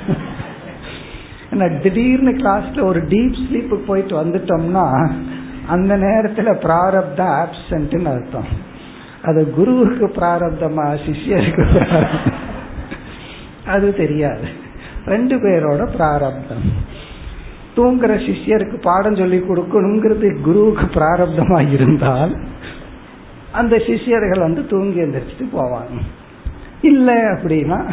[1.83, 4.87] திடீர்னு கிளாஸ்ல ஒரு டீப் ஸ்லீப்பு போயிட்டு வந்துட்டோம்னா
[5.67, 8.51] அந்த நேரத்துல பிராரப்தம் ஆப்சன்ட்னு அர்த்தம்.
[9.25, 11.65] அது குருவுக்கு பிராரப்தமா சிஷ்யருக்கு
[13.67, 14.61] அது தெரியாது.
[15.07, 16.67] ரெண்டு பேரோட பிராரப்தம்.
[17.77, 22.37] தூங்குற சிஷ்யருக்கு பாடம் சொல்லி கொடுக்கணுங்கிறது குருவுக்கு பிராரப்தமா இருந்தால்
[23.53, 25.99] அந்த சிஷியர்கள் வந்து தூங்கி எந்திரிச்சிட்டு போவாங்க.
[26.83, 27.85] இல்ல அப்படின்னா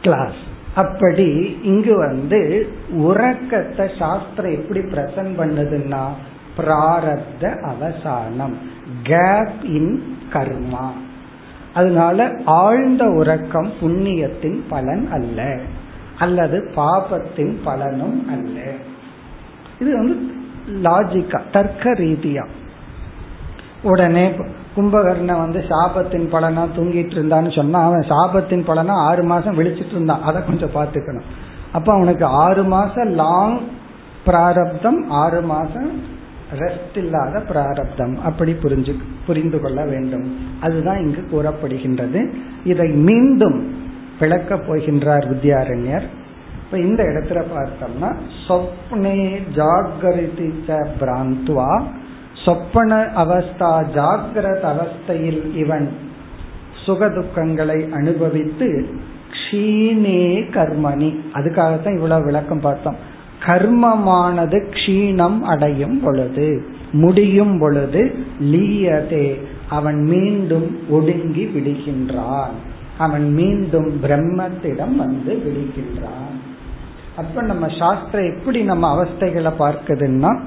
[0.00, 0.40] கிளாஸ்
[0.74, 6.04] அப்படி இங்கு வந்து உறக்கத்தை சாஸ்திரம் எப்படி பிரசன்ட் பண்ணுதுன்னா
[6.56, 8.54] பிராரப்த அவசானம்
[9.02, 10.90] கேப் இன் கர்மா
[11.74, 15.58] அதனால ஆழ்ந்த உறக்கம் புண்ணியத்தின் பலன் அல்ல.
[16.18, 18.60] அல்லது பாபத்தின் பலனும் அல்ல.
[19.80, 20.16] இது வந்து
[20.68, 22.46] லாஜிக்கா தர்க்க ரீதியா.
[23.82, 24.30] உடனே
[24.76, 30.22] கும்பகர்ண வந்து சாபத்தின் பலனா தூங்கிட்டு இருந்தான்னு சொன்னா அவன் சாபத்தின் பலனா ஆறு மாசம் விழிச்சிட்டு இருந்தான்.
[30.22, 31.24] அதை கொஞ்சம் பார்த்துக்கணும்.
[31.72, 33.60] அப்ப அவனுக்கு ஆறு மாசம் லாங்
[34.24, 36.11] பிராரப்தம் ஆறு மாசம்
[36.58, 38.18] ரெஸ்ட் இல்லாத பிராரப்தம்.
[38.24, 38.94] அப்படி புரிஞ்சு
[39.26, 40.38] புரிந்து கொள்ள வேண்டும்.
[40.60, 42.32] அதுதான் இங்கு கூறப்படுகின்றது.
[42.64, 43.74] இதை மீண்டும்
[44.20, 46.02] விளக்க போகின்றார் வித்யாரண்யர்.
[46.64, 48.14] இப்ப இந்த இடத்துல பார்த்தோம்னா
[48.48, 50.52] சொப்னே ஜாகிரதி
[51.00, 51.82] பிராந்துவா.
[52.44, 55.96] சொப்பன அவஸ்தா ஜாகிரத அவஸ்தையில் இவன்
[56.86, 58.86] சுகதுக்கங்களை அனுபவித்து
[59.30, 61.18] க்ஷீணே கர்மணி.
[61.34, 62.96] அதுக்காகத்தான் இவ்வளவு விளக்கம் பார்த்தோம்.
[63.46, 72.56] கர்மமானது க்ஷீணம் அடையும் பொழுது முடியும் பொழுது லீயதே அவன் மீண்டும் ஒடுங்கி விடுகின்றான்.
[72.98, 76.36] அவன் மீண்டும் பிரம்மத்திடம் வந்து விடுகின்றான்.
[77.16, 80.40] அப்ப நம்ம சாஸ்திரம் எப்படி நம்ம அவஸ்தைகளை பார்க்குதுன்னா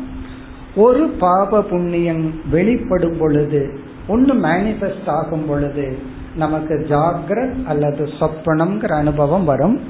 [0.75, 5.97] ஒரு பாப புண்ணியம் வெளிப்படும் பொழுது ஒன்று மேனிஃபெஸ்ட் ஆகும் பொழுது
[6.36, 9.81] நமக்கு ஜாகிரத் அல்லது சொப்பனம்ங்கிற அனுபவம் வரும்.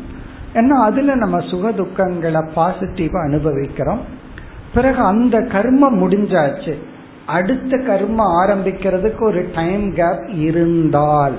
[0.56, 4.00] ஏன்னா அதுல நம்ம சுக துக்கங்களை பாசிட்டிவா அனுபவிக்கிறோம்.
[4.74, 6.74] பிறகு அந்த கர்மம் முடிஞ்சாச்சு.
[7.26, 11.36] அடுத்த கர்மம் ஆரம்பிக்கிறதுக்கு ஒரு டைம் கேப் இருந்தால்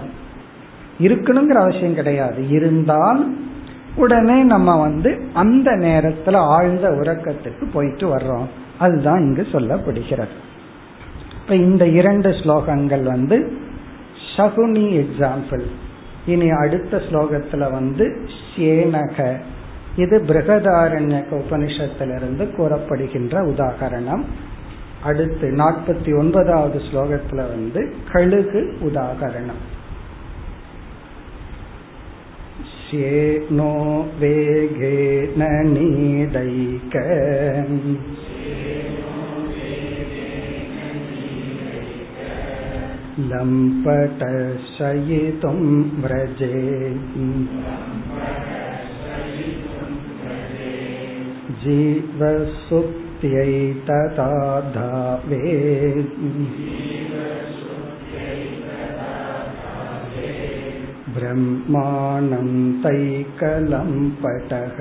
[1.01, 2.49] இருக்கணுங்கிற அவசியம் கிடையாது.
[2.49, 3.37] இருந்தால்
[3.97, 8.47] உடனே நம்ம வந்து அந்த நேரத்துல ஆழ்ந்த உறக்கத்துக்கு போயிட்டு வர்றோம்.
[8.79, 10.37] அதுதான் இங்கு சொல்லப்படுகிறது.
[11.43, 13.53] இப்ப இந்த இரண்டு ஸ்லோகங்கள் வந்து
[14.37, 15.63] சகுனி எக்ஸாம்பிள்
[16.26, 18.06] இனி அடுத்த ஸ்லோகத்துல வந்து
[18.52, 19.18] சேனக
[19.96, 24.24] இது பிரகதாரண்ய உபனிஷத்திலிருந்து கூறப்படுகின்ற உதாகரணம்
[25.04, 29.62] அடுத்து நாற்பத்தி ஒன்பதாவது ஸ்லோகத்துல வந்து கழுகு உதாகரணம்
[32.84, 33.74] श्येनो
[34.20, 36.96] वेगेन नीदैक
[43.32, 44.50] लम्पटशयितुं
[46.04, 46.60] व्रजे
[51.64, 53.56] जीवसुप्त्यै
[53.90, 54.30] तथा
[54.76, 56.16] धावेत्
[61.16, 62.50] ब्रह्माणं
[62.84, 64.78] तैकलम्पटः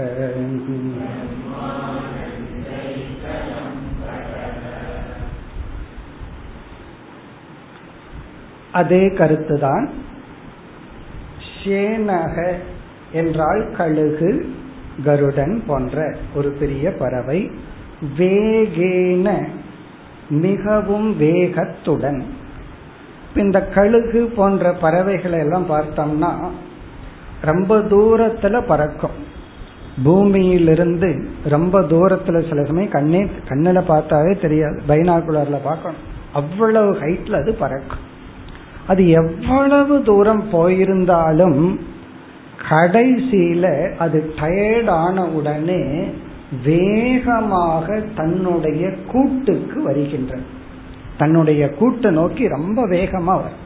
[8.75, 9.87] அதே கருத்துதான்.
[11.63, 12.53] ஷேனக
[13.11, 14.53] என்றால் கழுகு
[15.03, 17.51] கருடன் போன்ற ஒரு பெரிய பறவை.
[18.17, 19.47] வேகேன
[20.29, 22.23] மிகவும் வேகத்துடன்.
[23.35, 26.49] இந்த கழுகு போன்ற பறவைகளை எல்லாம் பார்த்தோம்னா
[27.41, 29.23] ரொம்ப தூரத்துல பறக்கும்.
[30.03, 34.81] பூமியிலிருந்து ரொம்ப தூரத்துல சில சமயம் கண்ணே கண்ணில் பார்த்தாவே தெரியாது.
[34.87, 36.03] பைனாகுலர்ல பார்க்கணும்.
[36.33, 38.13] அவ்வளவு ஹைட்ல அது பறக்கும்.
[38.87, 41.61] அது எவ்வளவு தூரம் போயிருந்தாலும்
[42.69, 43.65] கடைசியில
[43.97, 45.81] அது டயர்ட் ஆன உடனே
[46.65, 50.45] வேகமாக தன்னுடைய கூட்டுக்கு வருகின்றது
[51.17, 53.61] தன்னுடைய கூட்டை நோக்கி ரொம்ப வேகமா வரும்.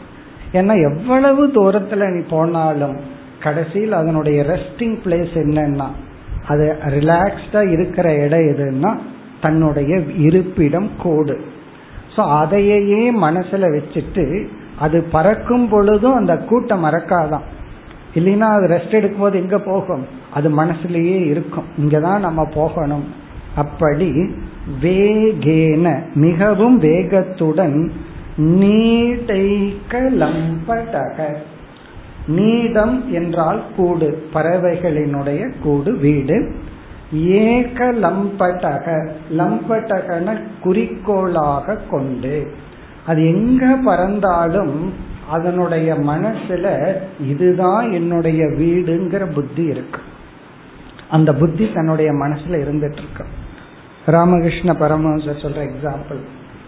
[0.53, 2.95] ஏன்னா எவ்வளவு தூரத்துல நீ போனாலும்
[3.39, 5.88] கடைசியில் அதனுடைய ரெஸ்டிங் பிளேஸ் என்னன்னா
[6.47, 6.65] அது
[6.97, 8.91] ரிலாக்ஸ்டா இருக்கிற இடம் எதுன்னா
[9.41, 11.36] தன்னுடைய இருப்பிடம் கோடு.
[12.15, 14.25] ஸோ அதையே மனசுல வச்சுட்டு
[14.80, 17.42] அது பறக்கும் பொழுதும் அந்த கூட்டம் மறக்காதான்.
[18.15, 20.06] இல்லைன்னா அது ரெஸ்ட் எடுக்கும் போது எங்க போகும்?
[20.34, 21.63] அது மனசுலயே இருக்கும்.
[21.78, 23.04] இங்கதான் நம்ம போகணும்.
[23.56, 24.36] அப்படி
[24.82, 27.92] வேகேன மிகவும் வேகத்துடன்
[28.38, 31.36] நீடைக்க லம்படக
[32.28, 36.56] நீடம் என்றால் கூடு பறவைகளினுடைய கூடு வீடு.
[37.13, 42.52] ஏக லம்படக லம்படகன குறிக்கோளாக கொண்டு
[43.10, 44.78] அது எங்க பறந்தாலும்
[45.30, 46.67] அதனுடைய மனசுல
[47.28, 50.02] இதுதான் என்னுடைய வீடுங்கிற புத்தி இருக்கு.
[51.10, 53.26] அந்த புத்தி தன்னுடைய மனசுல இருந்துட்டு இருக்கு
[54.06, 56.22] ராமகிருஷ்ண பரமஹம்சர் சொல்ற எக்ஸாம்பிள்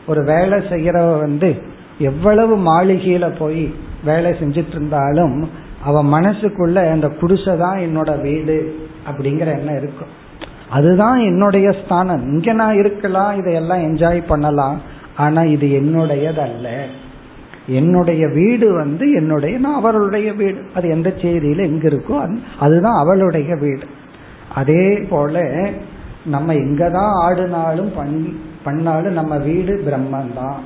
[0.07, 1.49] ஒரு வேலை செய்யறவ வந்து
[1.99, 3.63] எவ்வளவு மாளிகையில போய்
[4.05, 5.37] வேலை செஞ்சிட்டு இருந்தாலும்
[5.83, 8.57] அவன் மனசுக்குள்ள அந்த குடிசை தான் என்னோட வீடு
[9.09, 10.11] அப்படிங்கிற எண்ணம் இருக்கும்.
[10.69, 12.23] அதுதான் என்னுடைய ஸ்தானம்.
[12.31, 14.77] இங்க நான் இருக்கலாம் இதையெல்லாம் என்ஜாய் பண்ணலாம்.
[15.23, 16.67] ஆனா இது என்னுடையதல்ல.
[17.79, 20.59] என்னுடைய வீடு வந்து என்னுடைய நான் அவளுடைய வீடு.
[20.75, 22.17] அது எந்த செய்தியில எங்க இருக்கோ
[22.59, 23.87] அதுதான் அவளுடைய வீடு.
[24.55, 25.43] அதே போல
[26.25, 27.91] நம்ம எங்கதான் ஆடினாலும்
[28.63, 30.57] பண்ணாலும் நம்ம வீடு பிரம்மன் தான்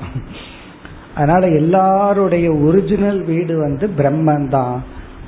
[1.16, 4.76] அதனால எல்லாருடைய ஒரிஜினல் வீடு வந்து பிரம்மன் தான்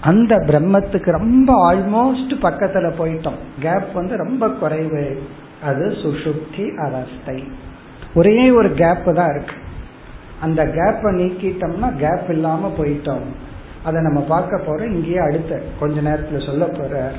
[0.01, 3.39] அந்த பிரம்மத்துக்கு ரொம்ப ஆல்மோஸ்ட் பக்கத்துல போயிட்டோம்.
[3.59, 5.05] கேப் வந்து ரொம்ப குறைவு.
[5.63, 7.37] அது சுஷுப்தி அவஸ்தை.
[8.17, 9.55] ஒரே ஒரு கேப் தான் இருக்கு.
[10.45, 13.27] அந்த கேப்பை நீக்கிட்டோம்னா கேப் இல்லாம போயிட்டோம்.
[13.87, 14.91] அதை நம்ம பார்க்க போறோம்.
[14.91, 17.11] இங்கேயே அடுத்த கொஞ்ச நேரத்துல சொல்ல போற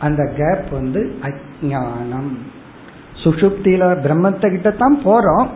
[0.00, 2.32] அந்த கேப் வந்து அஜானம்
[3.22, 5.46] சுஷுப்தியில பிரம்மத்தை கிட்ட தான் போறோம்.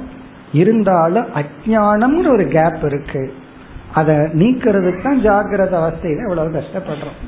[0.52, 3.22] இருந்தாலும் அஜானம்னு ஒரு கேப் இருக்கு.
[3.94, 7.18] அதை நீக்கிறதுக்கு தான் ஜாகிரத அவஸ்தையில இவ்வளவு கஷ்டப்படுறோம்.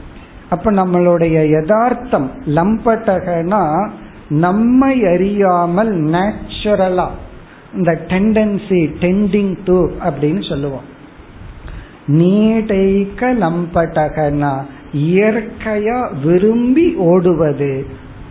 [0.51, 3.62] அப்ப நம்மளுடைய யதார்த்தம் லம்பட்டகனா
[4.44, 7.07] நம்மை அறியாமல் நேச்சுரலா
[7.80, 10.87] டெண்டன்சி டெண்டிங் டு அப்படின்னு சொல்லுவோம்.
[12.06, 14.54] நீடைக்க லம்பட்டகனா
[14.92, 17.87] இயற்கையா விரும்பி ஓடுவது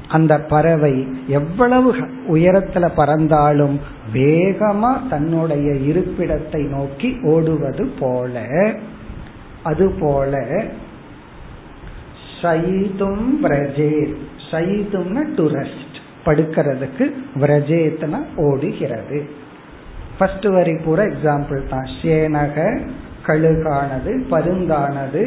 [0.08, 1.96] அந்த பறவை எவ்வளவு
[2.30, 3.80] உயரத்துல பறந்தாலும்
[4.14, 8.46] வேகமா தன்னுடைய இருப்பிடத்தை நோக்கி ஓடுவது போல
[9.64, 10.34] அதுபோல
[12.42, 14.14] சைதும் பிரஜே
[14.52, 15.91] சைதும்னா டு ரெஸ்ட்
[16.26, 17.06] படுக்கிறதுக்கு
[17.36, 19.20] விரஜேத்னா ஓடுகிறது.
[20.18, 21.88] ஃபர்ஸ்ட் வரி பூரா எக்ஸாம்பிள் தான்.
[22.00, 22.58] சேனக
[23.28, 25.22] கழுகானது பருந்தானது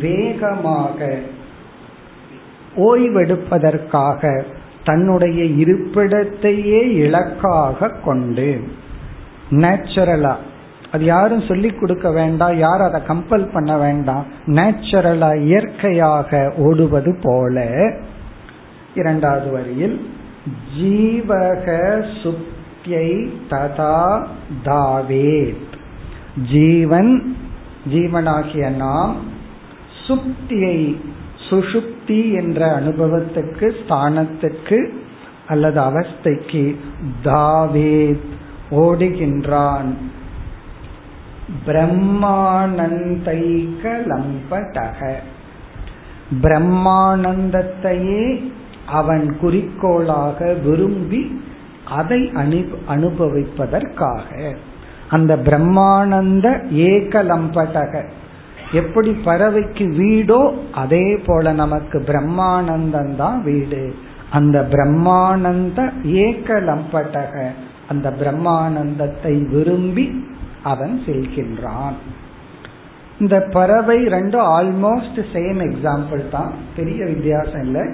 [0.00, 0.98] வேகமாக
[2.86, 4.22] ஓய்வெடுப்பதற்காக
[4.84, 8.48] தன்னுடைய இருப்பிடத்தையே இலக்காக கொண்டு
[9.62, 10.34] நேச்சுரலா
[10.90, 17.56] அது யாரும் சொல்லி கொடுக்க வேண்டாம் யாரும் அதை கம்பல் பண்ண வேண்டாம் நேச்சுரலா இயற்கையாக ஓடுவது போல
[18.94, 19.96] இரண்டாவது வரியில்
[20.78, 21.66] ஜீவக
[22.22, 24.26] சுப்தியை ததா
[24.64, 25.74] தாவேத்.
[26.50, 27.36] ஜீவன்
[27.92, 29.16] ஜீவனாகிய நாம்
[30.08, 30.96] சுப்தியை
[31.50, 34.92] சுஷுப்தி என்ற அனுபவத்துக்கு ஸ்தானத்துக்கு
[35.48, 36.76] அல்லது அவஸ்தைக்கு
[37.24, 38.28] தாவேத்
[38.70, 39.94] ஓடுகின்றான்.
[41.66, 45.14] பிரம்மானந்தைக லம்படக
[46.42, 48.50] பிரம்மானந்தத்தையே
[48.86, 51.40] அவன் குறிக்கோளாக விரும்பி
[51.84, 54.54] அதை அனு அனுபவிப்பதற்காக.
[55.08, 58.04] அந்த பிரம்மானந்த ஏகலம்படக
[58.72, 63.94] எப்படி பறவைக்கு வீடோ அதே போல நமக்கு பிரம்மானந்தம் தான் வீடு.
[64.30, 67.46] அந்த பிரம்மானந்த ஏகலம்படக
[67.88, 70.24] அந்த பிரம்மானந்தத்தை விரும்பி
[70.62, 71.94] அவன் செல்கின்றான்.
[73.18, 76.52] இந்த பறவை ரெண்டும் ஆல்மோஸ்ட் சேம் எக்ஸாம்பிள் தான்.
[76.76, 77.84] பெரிய வித்தியாசம் இல்லை.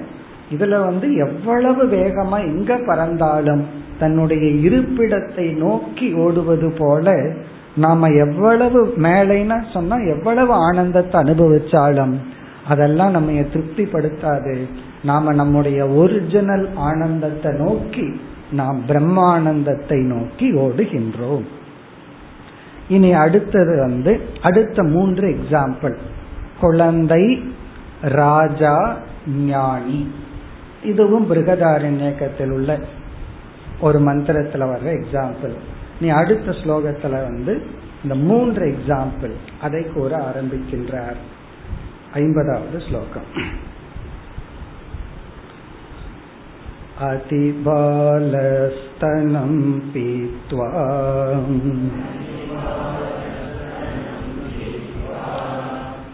[0.52, 3.64] இதுல வந்து எவ்வளவு வேகமா எங்க பறந்தாலும்
[3.98, 7.34] தன்னுடைய இருப்பிடத்தை நோக்கி ஓடுவது போல
[7.76, 12.14] நாம எவ்வளவு மேலைன்னா சொன்னா எவ்வளவு ஆனந்தத்தை அனுபவிச்சாலும்
[12.68, 14.54] அதெல்லாம் நம்ம திருப்திப்படுத்தாது.
[15.02, 21.46] நாம நம்முடைய ஒரிஜினல் ஆனந்தத்தை நோக்கி நாம் பிரம்மானந்தத்தை நோக்கி ஓடுகின்றோம்.
[22.88, 25.96] இனி அடுத்தது வந்து அடுத்த மூன்று எக்ஸாம்பிள்
[26.60, 27.42] குழந்தை
[28.02, 28.96] ராஜா
[29.46, 30.00] ஞானி.
[30.82, 32.78] இதுவும் பிருகதாரண்யக்கத்தில் உள்ள
[33.80, 35.54] ஒரு மந்திரத்துல வர்ற எக்ஸாம்பிள்
[36.00, 37.66] நீ அடுத்த ஸ்லோகத்துல வந்து
[38.02, 41.16] இந்த மூன்று எக்ஸாம்பிள் அதை கூற ஆரம்பிக்கின்றார்.
[42.12, 43.60] ஐம்பதாவது ஸ்லோகம்.
[47.02, 48.22] அதிபாலஸ்தனம்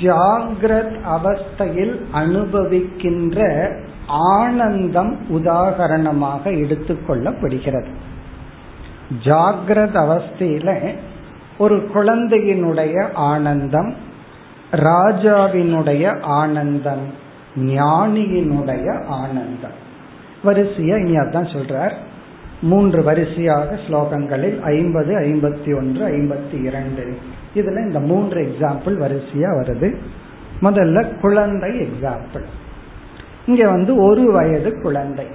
[0.03, 3.39] ஜாகிரத் அவஸ்தையில் அனுபவிக்கின்ற
[4.07, 7.93] ஆனந்தம் உதாகரணமாக எடுத்துக்கொள்ளப்படுகிறது
[9.25, 10.95] ஜாகிரத அவஸ்தையில
[11.59, 13.95] ஒரு குழந்தையினுடைய ஆனந்தம்
[14.73, 17.21] ராஜாவினுடைய ஆனந்தம்
[17.57, 19.77] ஞானியினுடைய ஆனந்தம்.
[20.45, 21.93] வரிசையா இனி அதான் சொல்றார்.
[22.63, 27.19] மூன்று வரிசையாக ஸ்லோகங்களில் ஐம்பது ஐம்பத்தி ஒன்று ஐம்பத்தி இரண்டு
[27.55, 29.97] இதுல இந்த மூன்று எக்ஸாம்பிள் வரிசையா வருது.
[30.63, 32.45] முதல்ல குழந்தை எக்ஸாம்பிள்
[33.47, 35.27] இங்க வந்து ஒரு வயது குழந்தை.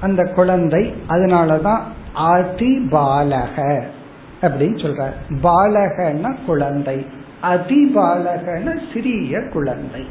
[0.00, 1.80] அந்த குழந்தை அதனாலதான்
[2.14, 3.82] அதி பாலக
[4.42, 5.08] அப்படின்னு சொல்ற
[5.42, 7.06] பாலகன்னா குழந்தை.
[7.40, 10.06] அதி பாலகன சிறிய குழந்தை.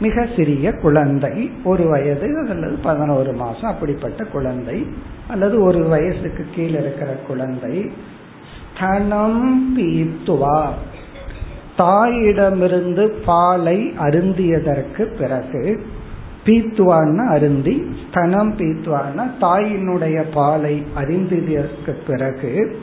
[0.00, 4.86] மிக சிறிய குழந்தை ஒரு வயது அல்லது பதினோரு மாசம் அப்படிப்பட்ட குழந்தை
[5.28, 7.90] அல்லது ஒரு வயசுக்கு கீழே இருக்கிற குழந்தை
[8.76, 10.68] ஸ்தனம் பீத்துவா.
[11.78, 15.80] தாயிடமிருந்து பாலை அருந்தியதற்கு பிறகு
[16.46, 22.78] பீத்துவான்னு அருந்தி ஸ்தனம் பீத்துவான்னா தாயினுடைய பாலை அறிந்ததற்கு பிறகு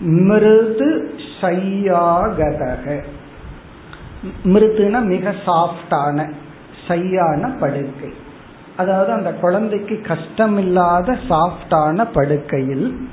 [0.00, 1.10] மிருது
[1.40, 3.02] சையாகதக.
[4.44, 6.32] மிருதுனா மிக சாஃப்டான
[6.88, 8.10] சையான படுக்கை.
[8.76, 13.08] அதாவது அந்த குழந்தைக்கு கஷ்டமில்லாத சாஃப்டான படுக்கையில்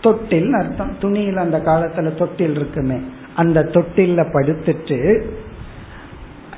[0.00, 0.96] தொட்டில் அர்த்தம்.
[1.00, 2.98] துணியில் அந்த காலத்துல தொட்டில் இருக்குமே
[3.34, 5.24] அந்த தொட்டில்ல படுத்துட்டு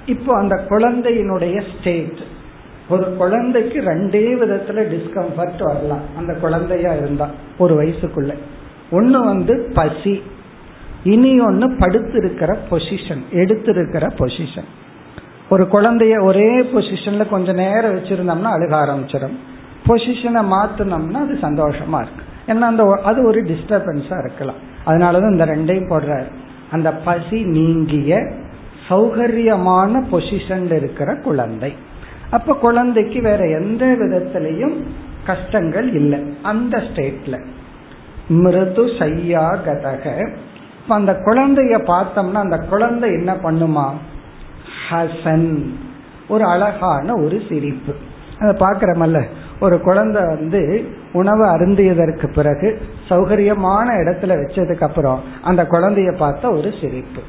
[0.07, 2.21] இப்போ அந்த குழந்தையினுடைய ஸ்டேட்
[2.89, 6.03] ஒரு குழந்தைக்கு ரெண்டே விதத்துல டிஸ்கம்ஃபர்ட் வரலாம்.
[6.17, 8.35] அந்த குழந்தையா இருந்தா ஒரு வயசுக்குள்ள.
[8.91, 10.23] ஒன்னு வந்து பசி.
[11.05, 14.69] இனி ஒன்று படுத்திருக்கிற பொசிஷன் எடுத்திருக்கிற பொசிஷன்
[15.49, 19.37] ஒரு குழந்தைய ஒரே பொசிஷன்ல கொஞ்ச நேரம் வச்சிருந்தோம்னா அழுக ஆரம்பிச்சிடும்.
[19.87, 22.23] பொசிஷனை மாத்தினோம்னா அது சந்தோஷமா இருக்கு.
[22.47, 24.61] ஏன்னா அந்த அது ஒரு டிஸ்டர்பன்ஸா இருக்கலாம்.
[24.87, 26.31] அதனாலதான் இந்த ரெண்டையும் போடுறாரு.
[26.71, 28.31] அந்த பசி நீங்கிய
[28.89, 31.73] சௌகரியமான பொசிஷன்ல இருக்கிற குழந்தை.
[32.31, 34.83] அப்ப குழந்தைக்கு வேற எந்த விதத்திலையும்
[35.25, 36.37] கஷ்டங்கள் இல்லை.
[36.43, 37.45] அந்த ஸ்டேட்ல
[38.29, 40.37] மிருது சையா கதக
[40.89, 43.91] அந்த குழந்தைய பார்த்தோம்னா அந்த குழந்தை என்ன பண்ணுமா?
[44.91, 45.75] ஹசன்.
[46.29, 47.95] ஒரு அழகான ஒரு சிரிப்பு.
[48.39, 49.23] அதை பார்க்கிறமல்ல.
[49.61, 57.23] ஒரு குழந்தை வந்து உணவு அருந்தியதற்கு பிறகு சௌகரியமான இடத்துல வச்சதுக்கு அப்புறம் அந்த குழந்தைய பார்த்த ஒரு சிரிப்பு.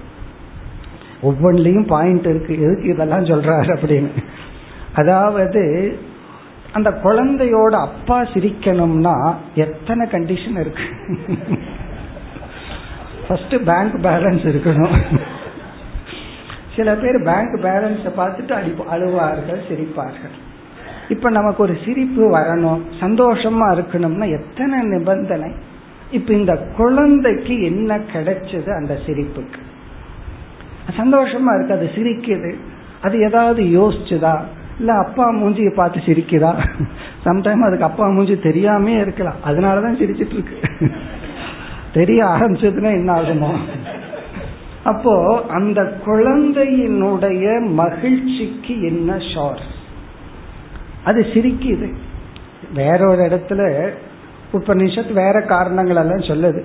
[1.21, 2.61] ஒவ்வொன்றிலையும் பாயிண்ட் இருக்கு.
[2.61, 4.09] எதுக்கு இதெல்லாம் சொல்றாரு அப்படின்னு.
[4.95, 5.95] அதாவது
[6.73, 10.83] அந்த குழந்தையோட அப்பா சிரிக்கணும்னா எத்தனை கண்டிஷன் இருக்கு?
[13.27, 14.95] ஃபர்ஸ்ட் பேங்க் பேலன்ஸ் இருக்கணும்.
[16.75, 20.35] சில பேர் பேங்க் பேலன்ஸை பார்த்துட்டு அடி அழுவார்கள் சிரிப்பார்கள்.
[21.09, 25.51] இப்ப நமக்கு ஒரு சிரிப்பு வரணும் சந்தோஷமா இருக்கணும்னா எத்தனை நிபந்தனை?
[26.11, 29.61] இப்ப இந்த குழந்தைக்கு என்ன கிடைச்சது அந்த சிரிப்புக்கு?
[30.97, 32.55] சந்தோஷமா இருக்கு அது சிரிக்குது.
[33.01, 34.39] அது ஏதாவது யோசிச்சுதா?
[34.79, 36.67] இல்ல அப்பா மூஞ்சியை பார்த்து சிரிக்குதா?
[37.25, 39.35] சம்டைம் அதுக்கு அப்பா மூஞ்சி தெரியாமே இருக்கலாம்.
[39.45, 40.91] அதனாலதான் சிரிச்சிட்டு இருக்கு.
[41.95, 43.51] தெரிய ஆரம்பிச்சதுன்னா என்ன ஆகுமோ?
[44.83, 49.73] அப்போ அந்த குழந்தையினுடைய மகிழ்ச்சிக்கு என்ன ஷோர்ஸ்
[51.03, 51.93] அது சிரிக்குது.
[52.73, 53.89] வேற ஒரு இடத்துல
[54.53, 56.61] உபநிஷத் வேற காரணங்கள் எல்லாம் சொல்லுது.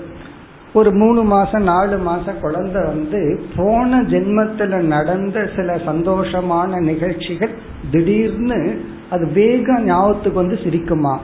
[0.72, 7.54] ஒரு மூணு மாசம் நாலு மாசம் குழந்தை வந்து போன ஜென்மத்தில் நடந்த சில சந்தோஷமான நிகழ்ச்சிகள்
[7.90, 11.18] திடீர்னு அது வேக ஞாபகத்துக்கு வந்து சிரிக்குமா?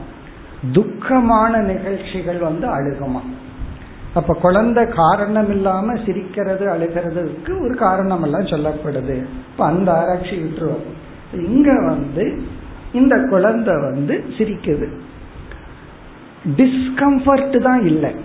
[0.71, 3.21] துக்கமான நிகழ்ச்சிகள் வந்து அழுகுமா?
[4.13, 9.25] அப்ப குழந்தை காரணம் இல்லாம சிரிக்கிறது அழுகிறதுக்கு ஒரு காரணம் எல்லாம் சொல்லப்படுது.
[9.51, 10.85] இப்ப அந்த ஆராய்ச்சி விட்டுருவோம்.
[11.33, 12.41] இங்க வந்து
[12.93, 14.87] இந்த குழந்தை வந்து சிரிக்குது.
[16.57, 18.15] டிஸ்கம்ஃபர்ட் தான் இல்லை.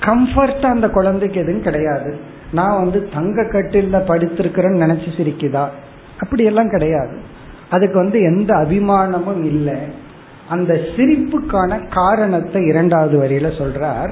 [0.00, 2.18] கம்ஃபர்ட் அந்த குழந்தைக்கு எதுவும் கிடையாது.
[2.52, 5.68] நான் வந்து தங்க கட்டில படுத்திருக்கிறேன்னு நினைச்சு சிரிக்குதா?
[6.20, 7.18] அப்படியெல்லாம் கிடையாது.
[7.70, 9.76] அதுக்கு வந்து எந்த அபிமானமும் இல்லை.
[10.48, 14.10] அந்த சிரிப்புக்கான காரணத்தை இரண்டாவது வரியில சொல்றார்.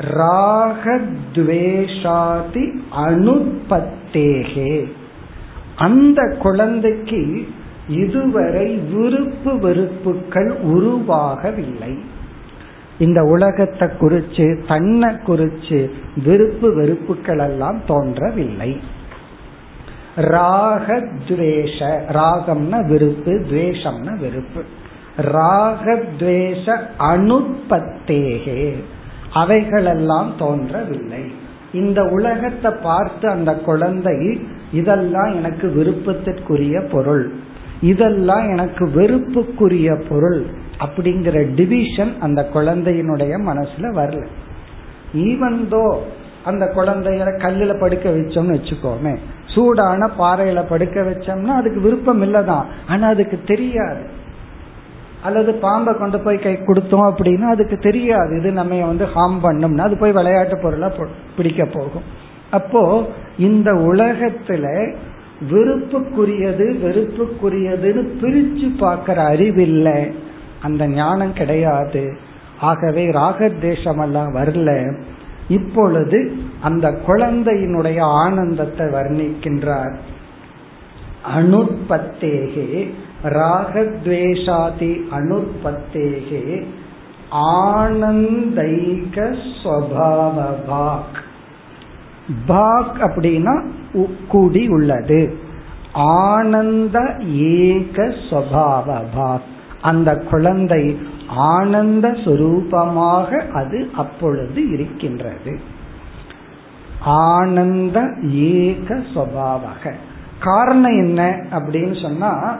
[0.00, 4.84] ராகத்வேஷாதி அனுபத்தேகே.
[5.76, 7.48] அந்த குழந்தைக்கு
[7.88, 11.98] இதுவரை விருப்பு வெறுப்புகள் உருவாகவில்லை.
[12.98, 15.90] இந்த உலகத்தை குறிச்சு தன்னை குறிச்சு
[16.24, 18.80] விருப்பு வெறுப்புகள் எல்லாம் தோன்றவில்லை.
[20.16, 24.62] ராகத்வேஷ ராகம்னா விருப்பு துவேஷம்னா வெறுப்பு.
[25.18, 28.74] ராகத்வேஷ அனுபத்தேகே.
[29.32, 31.22] அவைகளெல்லாம் தோன்றவில்லை.
[31.72, 34.40] இந்த உலகத்தை பார்த்து அந்த குழந்தை
[34.72, 37.32] இதெல்லாம் எனக்கு விருப்பத்திற்குரிய பொருள்.
[37.80, 40.46] இதெல்லாம் எனக்கு வெறுப்புக்குரிய பொருள்
[40.78, 44.26] அப்படிங்கிற டிவிஷன் அந்த குழந்தையினுடைய மனசுல வரல.
[45.14, 45.96] ஈவன்தோ
[46.44, 52.64] அந்த குழந்தைய கல்லுல படுக்க வச்சோம்னு வச்சுக்கோமே சூடான பாறையில படுக்க வச்சோம்னா அதுக்கு விருப்பம் இல்லதான்.
[52.88, 54.20] ஆனா அதுக்கு தெரியாது.
[55.22, 58.38] அல்லது பாம்பை கொண்டு போய் கை கொடுத்தோம் அப்படின்னா அதுக்கு தெரியாது.
[58.38, 60.92] இது நம்ம வந்து ஹார்ம் பண்ணோம்னா அது போய் விளையாட்டு பொருளா
[61.36, 62.02] பிடிக்க போகும்.
[62.50, 63.08] அப்போ
[63.38, 64.94] இந்த உலகத்துல
[65.50, 70.12] விருப்புக்குரியது வெறுப்புக்குரியதுன்னு பிரிச்சு பார்க்கிற அறிவில்லை.
[70.62, 72.16] அந்த ஞானம் கிடையாது.
[72.60, 75.00] ஆகவே ராகத்வேஷமெல்லாம் வரல.
[75.48, 79.94] இப்பொழுது அந்த குழந்தையினுடைய ஆனந்தத்தை வர்ணிக்கின்றார்.
[81.36, 82.90] அனுற்பத்தேகே
[83.24, 86.66] ராகத்வேஷாதி அனுற்பத்தேகே
[87.66, 89.16] ஆனந்தைக
[89.62, 91.20] ஸ்வபாவ பாக்
[92.46, 93.66] பாக் அப்படின்னா
[94.28, 95.38] கூடி உள்ளது.
[95.92, 96.98] ஆனந்த
[97.34, 99.48] ஏக ஸ்வபாவ பாக்
[99.80, 100.98] அந்த குழந்தை
[101.28, 105.80] ஆனந்த சுரூபமாக அது அப்பொழுது இருக்கின்றது.
[107.04, 108.00] ஆனந்த
[108.30, 109.92] ஏக சுவாவக
[110.40, 112.56] காரணம் என்ன அப்படின்னு சொன்னா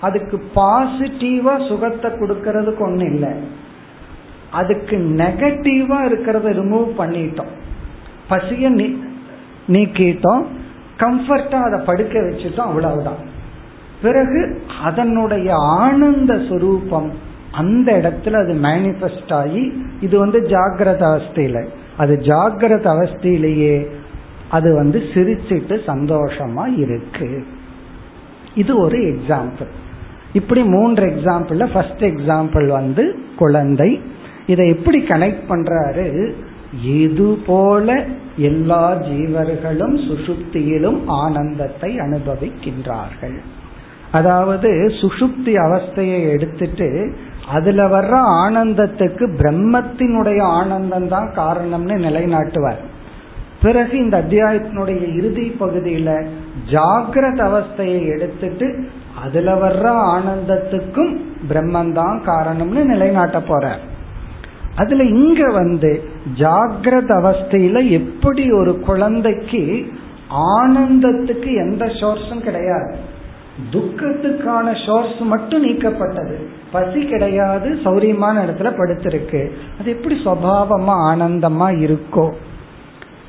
[0.00, 3.32] அதுக்கு பாசிட்டிவா சுகத்தை கொடுக்கறதுக்கு ஒண்ணு இல்லை.
[4.50, 7.52] அதுக்கு நெகட்டிவா இருக்கிறத ரிமூவ் பண்ணிட்டோம்.
[8.30, 8.68] பசிய
[9.68, 10.44] நீக்கிட்டோம்.
[10.98, 13.20] கம்ஃபர்டா அதை படுக்க வச்சுட்டோம் அவ்வளவுதான்.
[14.02, 14.40] பிறகு
[14.82, 17.10] அதனுடைய ஆனந்த சுரூபம்
[17.52, 19.62] அந்த இடத்துல அது மேனிஃபெஸ்ட் ஆகி
[20.00, 21.58] இது வந்து ஜாகிரத அவஸ்தையில.
[21.96, 23.76] அது ஜாகிரத அவஸ்தையிலேயே
[24.50, 27.44] அது வந்து சிரிச்சிட்டு சந்தோஷமா இருக்கு.
[28.54, 29.70] இது ஒரு எக்ஸாம்பிள்
[30.32, 34.00] இப்படி மூன்று எக்ஸாம்பிள்ல ஃபர்ஸ்ட் எக்ஸாம்பிள் வந்து குழந்தை.
[34.46, 36.32] இதை எப்படி கனெக்ட் பண்றாரு?
[36.84, 38.04] இது போல
[38.36, 43.38] எல்லா ஜீவர்களும் சுசுப்தியிலும் ஆனந்தத்தை அனுபவிக்கின்றார்கள்.
[44.12, 44.68] அதாவது
[45.00, 47.14] சுசுப்தி அவஸ்தையை எடுத்துட்டு
[47.48, 48.14] அதுல வர்ற
[48.44, 52.80] ஆனந்தத்துக்கு பிரம்மத்தினுடைய ஆனந்தம் தான் காரணம்னு நிலைநாட்டுவார்.
[53.62, 56.26] பிறகு இந்த அத்தியாயத்தினுடைய இறுதி பகுதியில
[56.70, 58.88] ஜாகிரத அவஸ்தையை எடுத்துட்டு
[59.18, 59.86] அதுல வர்ற
[60.16, 61.16] ஆனந்தத்துக்கும்
[61.48, 63.78] பிரம்மந்தான் காரணம்னு நிலைநாட்ட போற.
[64.76, 66.08] அதுல இங்க வந்து
[66.38, 69.92] ஜாகிரத அவஸ்தையில எப்படி ஒரு குழந்தைக்கு
[70.32, 72.96] ஆனந்தத்துக்கு எந்த சோர்ஸும் கிடையாது.
[73.70, 76.34] துக்கத்துக்கான சோர்ஸ் மட்டும் நீக்கப்பட்டது.
[76.72, 79.50] பசி கிடையாது சௌரியமான இடத்துல படுத்திருக்கு.
[79.80, 82.32] அது எப்படி சுவாவமா ஆனந்தமா இருக்கோ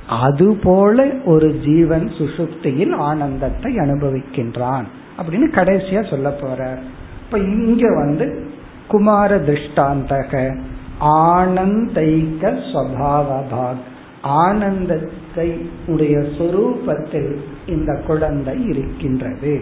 [0.09, 4.83] அதுபோல ஒரு ஜீவன் சுசுப்தியில் ஆனந்தத்தை அனுபவிக்கின்றான்.
[5.17, 6.81] அப்படின்னு கடைசியா சொல்ல போறார்.
[7.25, 8.49] இப்ப இங்க வந்து
[8.87, 10.61] குமார திருஷ்டாந்தக
[10.99, 13.83] ஆனந்தைக்க ஸ்வபாவபாக்
[14.21, 19.61] ஆனந்தத்தை உடைய சொரூபத்தில் இந்த குழந்தை இருக்கின்றது.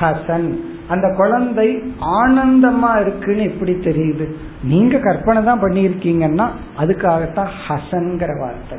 [0.00, 0.58] ஹசன்
[0.88, 4.34] அந்த குழந்தை ஆனந்தமா இருக்குன்னு எப்படி தெரியுது?
[4.62, 8.78] நீங்க கற்பனை தான் பண்ணியிருக்கீங்கன்னா அதுக்காகத்தான் ஹசன்கிற வார்த்தை.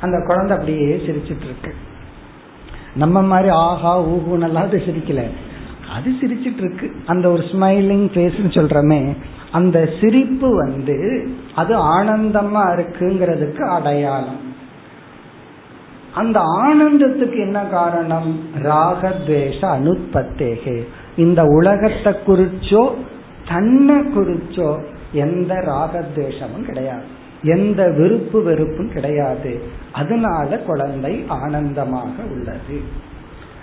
[0.00, 1.74] அந்த குழந்தை அப்படியே சிரிச்சிட்டு இருக்கு.
[2.96, 5.22] நம்ம மாதிரி ஆஹா ஊகுனெல்லாம் அது சிரிக்கல.
[5.94, 9.16] அது சிரிச்சிட்டு இருக்கு அந்த ஒரு ஸ்மைலிங் ஃபேஸ்னு சொல்றமே
[9.52, 14.52] அந்த சிரிப்பு வந்து அது ஆனந்தமா இருக்குங்கிறதுக்கு அடையாளம்.
[16.14, 18.40] அந்த ஆனந்தத்துக்கு என்ன காரணம்?
[18.62, 20.86] ராகத்வேஷ அனுப்பத்தேகே
[21.16, 22.94] இந்த உலகத்தை குறிச்சோ
[23.48, 24.82] தன்னை குறிச்சோ
[25.12, 27.04] எந்த ராகத்வேஷமும் கிடையாது.
[27.42, 29.82] எந்த விருப்பு வெறுப்பும் கிடையாது.
[29.93, 32.77] அதனால குழந்தை ஆனந்தமாக உள்ளது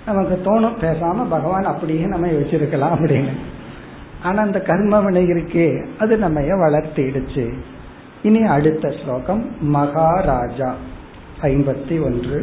[0.07, 3.34] நமக்கு தோணும் பேசாம பகவான் அப்படியே நம்ம வச்சிருக்கலாம் அப்படின்னு
[4.22, 5.68] ஆனா அந்த கர்மவினை இருக்கே
[5.99, 7.47] அது நம்ம வளர்த்திடுச்சு
[8.22, 9.42] இனி அடுத்த ஸ்லோகம்
[9.72, 10.70] மகாராஜா
[11.42, 12.38] ஐம்பத்தி ஒன்று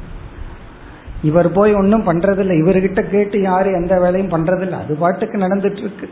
[1.21, 2.63] இவர் போய் ஒன்றும் பண்றதில்லை.
[2.63, 4.71] இவர்கிட்ட கேட்டு யாரு எந்த வேலையும் பண்றதில்லை.
[4.71, 6.09] அது பாட்டுக்கு நடந்துட்டு இருக்கு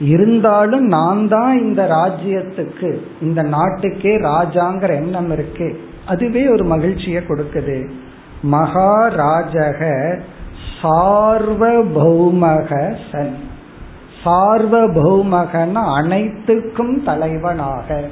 [0.00, 5.80] இருந்தாலும் நான் தான் இந்த ராஜ்யத்துக்கு இந்த நாட்டுக்கே ராஜாங்கிற எண்ணம் இருக்கு.
[6.06, 7.90] அதுவே ஒரு மகிழ்ச்சியை கொடுக்குது.
[8.52, 10.14] மகாராஜக
[10.82, 13.34] சார்வபௌமக சன்.
[14.24, 18.04] சார்வபௌமகன அனைத்துக்கும் தலைவனாக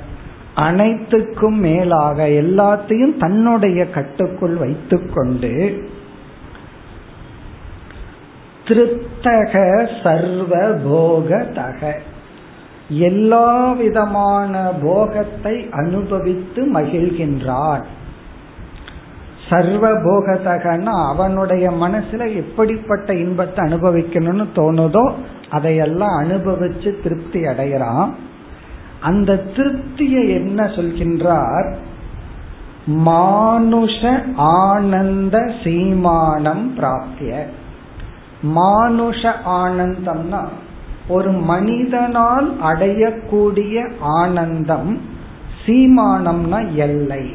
[0.55, 5.83] அனைத்துக்கும் மேலாக எல்லாத்தையும் தன்னுடைய கட்டுக்குள் வைத்துக்கொண்டு
[8.67, 9.53] திருத்தக
[10.03, 11.93] சர்வ போகதக
[12.89, 17.85] எல்லா விதமான போகத்தை அனுபவித்து மகிழ்கின்றான்.
[19.51, 25.13] சர்வ போகதகன்னா அவனுடைய மனசுல எப்படிப்பட்ட இன்பத்தை அனுபவிக்கணும்னு தோணுதோ
[25.51, 28.15] அதையெல்லாம் அனுபவிச்சு திருப்தி அடைகிறான்.
[29.01, 31.75] அந்த திருப்தியை என்ன சொல்கின்றார்?
[32.87, 37.33] மானுஷ ஆனந்த சீமானம் பிராப்திய.
[38.45, 40.49] மானுஷ ஆனந்தம்னா
[41.09, 45.01] ஒரு மனிதனால் அடையக்கூடிய ஆனந்தம்
[45.67, 47.31] சீமானம்னா எல்லை.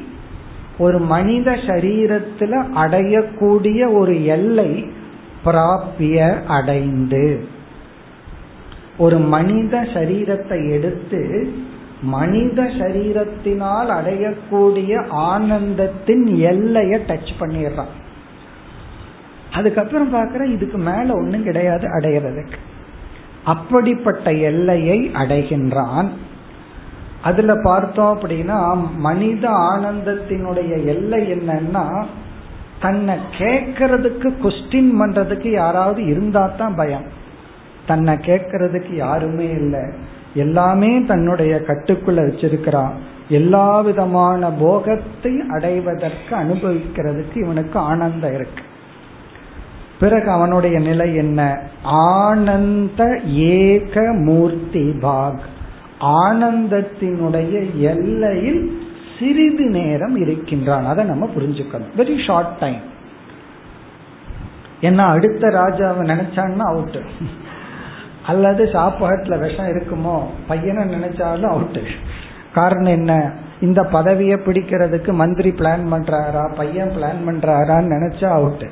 [0.78, 4.90] ஒரு மனித சரீரத்துல அடையக்கூடிய ஒரு எல்லை
[5.46, 7.46] பிராப்பிய அடைந்து.
[8.98, 11.54] ஒரு மனித சரீரத்தை எடுத்து
[12.02, 17.94] மனித சரீரத்தினால் அடையக்கூடிய ஆனந்தத்தின் எல்லையை டச் பண்ணிடுறான்.
[19.60, 22.58] அதுக்கப்புறம் பார்க்கிற இதுக்கு மேல ஒன்றும் கிடையாது அடையிறதுக்கு.
[23.44, 26.10] அப்படிப்பட்ட எல்லையை அடைகின்றான்.
[27.22, 28.58] அதுல பார்த்தோம் அப்படின்னா
[29.08, 31.86] மனித ஆனந்தத்தினுடைய எல்லை என்னன்னா
[32.84, 37.08] தன்னை கேட்கறதுக்கு கொஸ்டின் பண்றதுக்கு யாராவது இருந்தா தான் பயம்.
[37.88, 39.84] தன்னை கேட்கறதுக்கு யாருமே இல்லை.
[40.36, 42.96] எல்லாமே தன்னுடைய கட்டுக்குள்ள வச்சிருக்கிறான்
[43.30, 48.64] எல்லா விதமான போகத்தை அடைவதற்கு அனுபவிக்கிறதுக்கு இவனுக்கு ஆனந்தம் இருக்கு.
[50.00, 51.58] பிறகு அவனுடைய நிலை என்ன?
[51.84, 55.40] ஆனந்த ஏக மூர்த்தி பாக்.
[56.02, 58.82] ஆனந்தத்தினுடைய எல்லையில்
[59.20, 60.86] சிறிது நேரம் இருக்கின்றான்.
[60.86, 61.92] அதை நம்ம புரிஞ்சுக்கணும்.
[61.98, 62.98] வெரி ஷார்ட் டைம்
[64.82, 67.02] ஏன்னா அடுத்த ராஜாவை நினைச்சான்னா அவுட்டு
[68.26, 70.24] அல்லது சாப்பாட்டுல விஷம் இருக்குமோ?
[70.48, 71.82] பையனை நினைச்சாலும் அவுட்டு
[72.54, 73.32] காரணம் என்ன?
[73.62, 76.56] இந்த பதவியை பிடிக்கிறதுக்கு மந்திரி பிளான் பண்றாரா?
[76.56, 78.70] பையன் பிளான் பண்றாரான்னு நினைச்சா அவுட்டு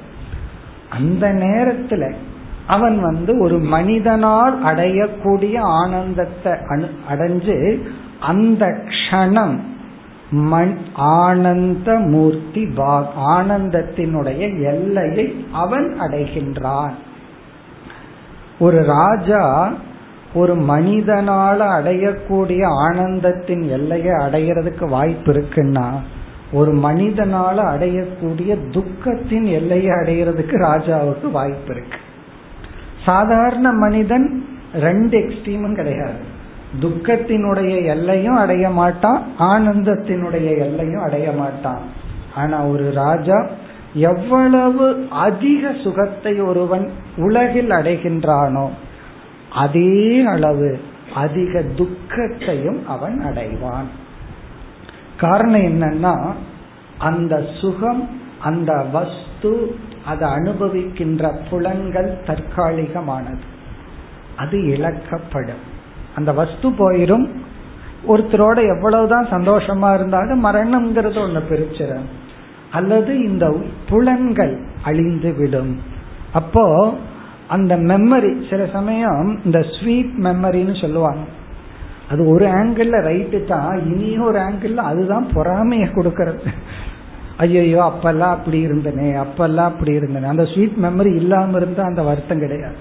[0.90, 2.14] அந்த நேரத்துல
[2.68, 6.52] அவன் வந்து ஒரு மனிதனால் அடையக்கூடிய ஆனந்தத்தை
[7.10, 7.82] அடைஞ்சு
[8.20, 9.60] அந்த க்ஷணம்
[10.32, 16.92] மண் ஆனந்த மூர்த்தி பாக் ஆனந்தத்தினுடைய எல்லையை அவன் அடைகின்றான்.
[18.60, 19.74] ஒரு ராஜா
[20.34, 25.90] ஒரு மனிதனால அடையக்கூடிய ஆனந்தத்தின் எல்லையை அடையிறதுக்கு வாய்ப்பு இருக்குன்னா
[26.52, 31.98] ஒரு மனிதனால அடையக்கூடிய துக்கத்தின் எல்லையை அடையிறதுக்கு ராஜாவுக்கு வாய்ப்பு இருக்கு.
[33.06, 36.36] சாதாரண மனிதன் ரெண்டு எக்ஸ்ட்ரீமும் கிடையாது.
[36.82, 41.82] துக்கத்தினுடைய எல்லையும் அடைய மாட்டான் ஆனந்தத்தினுடைய எல்லையும் அடைய மாட்டான்.
[42.36, 43.48] ஆனா ஒரு ராஜா
[43.94, 48.70] எவ்வளவு அதிக சுகத்தை ஒருவன் உலகில் அடைகின்றானோ
[49.54, 50.80] அதே அளவு
[51.16, 54.06] அதிக துக்கத்தையும் அவன் அடைவான்.
[55.18, 56.32] காரணம் என்னன்னா
[56.98, 58.10] அந்த சுகம்
[58.40, 63.40] அந்த வஸ்து அதை அனுபவிக்கின்ற புலன்கள் தற்காலிகமானது.
[64.38, 65.64] அது இழக்கப்படும்.
[66.16, 67.28] அந்த வஸ்து போயிரும்.
[68.08, 72.06] ஒருத்தரோட எவ்வளவுதான் சந்தோஷமா இருந்தாலும் மரணம்ங்கிறது ஒண்ணு பிரிச்சிடும்
[72.72, 73.58] அல்லது இந்த
[73.90, 75.82] புலன்கள் அழிந்து விடும்.
[76.34, 76.94] அப்போ
[77.48, 81.20] அந்த மெமரி சில சமயம் இந்த ஸ்வீட் மெமரின்னு சொல்லுவாங்க.
[82.12, 86.44] அது ஒரு ஆங்கிள் ரைட்டு தான் இனியும் ஒரு ஆங்கிள் அதுதான் பொறாமைய கொடுக்கறது.
[87.44, 90.28] ஐயோ அப்பெல்லாம் அப்படி இருந்தனே அப்பெல்லாம் அப்படி இருந்தனே.
[90.34, 92.78] அந்த ஸ்வீட் மெமரி இல்லாம இருந்தா அந்த வருத்தம் கிடையாது.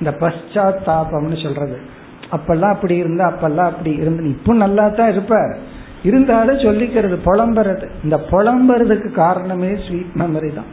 [0.00, 1.76] இந்த பశ్చాத்தாபம்னு சொல்றது.
[2.36, 5.54] அப்பெல்லாம் அப்படி இருந்தா அப்பெல்லாம் அப்படி இருந்து இப்போ நல்லா தான் இருப்பார்.
[6.08, 7.86] இருந்தாலும் சொல்லிக்கிறது புலம்புறது.
[8.04, 10.70] இந்த புலம்புறதுக்கு காரணமே ஸ்வீட் மெமரி தான்.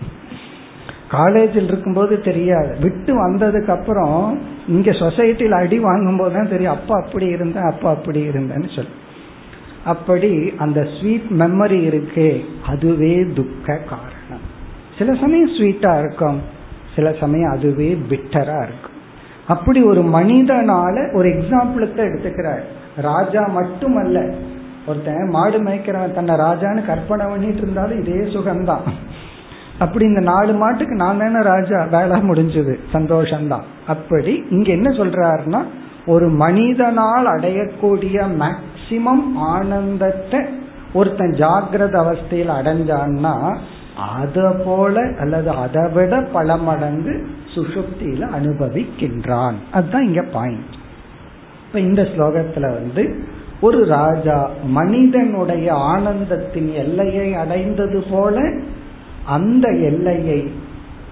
[1.14, 2.72] காலேஜில் இருக்கும்போது தெரியாது.
[2.82, 4.20] விட்டு வந்ததுக்கு அப்புறம்
[4.68, 6.76] இங்க சொசைட்டியில் அடி வாங்கும் போது தான் தெரியும்.
[6.78, 8.94] அப்பா அப்படி இருந்தேன் அப்பா அப்படி இருந்தேன்னு சொல்லி.
[9.94, 12.30] அப்படி அந்த ஸ்வீட் மெமரி இருக்கே
[12.68, 14.44] அதுவே துக்க காரணம்.
[14.98, 16.40] சில சமயம் ஸ்வீட்டா இருக்கும்
[16.96, 18.98] சில சமயம் அதுவே பிட்டரா இருக்கும்.
[19.54, 22.64] அப்படி ஒரு மனிதனால ஒரு எக்ஸாம்பிளுக்கு எடுத்துக்கிறார்.
[23.08, 24.18] ராஜா மட்டுமல்ல
[24.88, 28.88] ஒருத்தன் மாடு மேய்க்கிறவன் தன்னை ராஜான்னு கற்பனை பண்ணிட்டு இருந்தாலும் இதே சுகம்தான்.
[29.84, 31.78] அப்படி இந்த நாலு மாட்டுக்கு நான் தானே ராஜா?
[31.98, 32.74] வேலை முடிஞ்சது.
[32.94, 33.66] சந்தோஷம்தான்.
[33.88, 35.62] அப்படி இங்க என்ன சொல்றாருன்னா
[36.06, 40.40] ஒரு மனிதனால் அடையக்கூடிய மேக்சிமம் ஆனந்தத்தை
[40.94, 43.36] ஒருத்தன் ஜாகிரத அவஸ்தையில் அடைஞ்சான்னா
[44.18, 47.14] அதை போல அல்லது அதை விட பல மடங்கு
[47.56, 49.58] சுசுப்தியில அனுபவிக்கின்றான்.
[49.72, 50.74] அதுதான் இங்க பாயிண்ட்
[51.68, 53.04] இப்ப இந்த ஸ்லோகத்துல வந்து
[53.62, 54.38] ஒரு ராஜா
[54.78, 58.38] மனிதனுடைய ஆனந்தத்தின் எல்லையை அடைந்தது போல
[59.26, 60.52] அந்த எல்லையை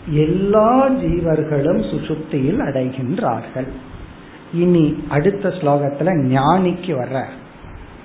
[0.10, 3.68] எல்லா ஜீவர்களும் சுசுப்தியில் அடைகின்றார்கள்.
[4.54, 7.26] இனி அடுத்த ஸ்லோகத்துல ஞானிக்கு வர்ற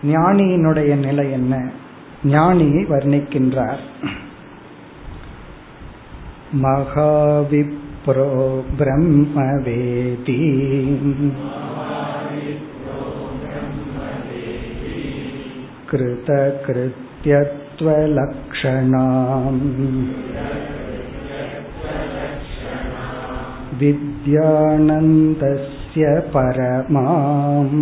[0.06, 1.70] ஞானியினுடைய நிலை என்ன?
[2.24, 3.78] ஞானியை வர்ணிக்கின்றார்.
[6.62, 10.38] மகாவிப்ரோ பிரம்மவேதி.
[17.75, 19.61] कृतकृत्यत्वलक्षणाम्
[23.81, 27.75] विद्यानन्दस्य परमाम्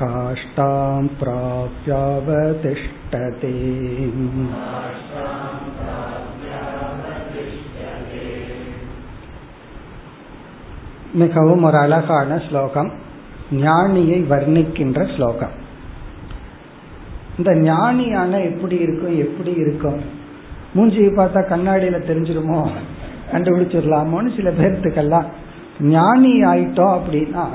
[0.00, 3.54] काष्ठां प्राप्यावतिष्ठते
[11.20, 12.92] மிகவும் ஒரு அழகான ஸ்லோகம்
[13.51, 15.61] ஞானியை வர்ணிக்கின்ற ஸ்லோகம்.
[17.37, 20.01] இந்த ஞானியான எப்படி இருக்கும் எப்படி இருக்கும்?
[20.75, 22.71] மூஞ்சியை பார்த்தா கண்ணாடியில தெரிஞ்சிருமோ?
[23.31, 25.25] கண்டுபிடிச்சிடலாமோன்னு சில பேர்த்துக்கெல்லாம்
[25.79, 27.47] ஞானி ஆயிட்டோம் அப்படின்னா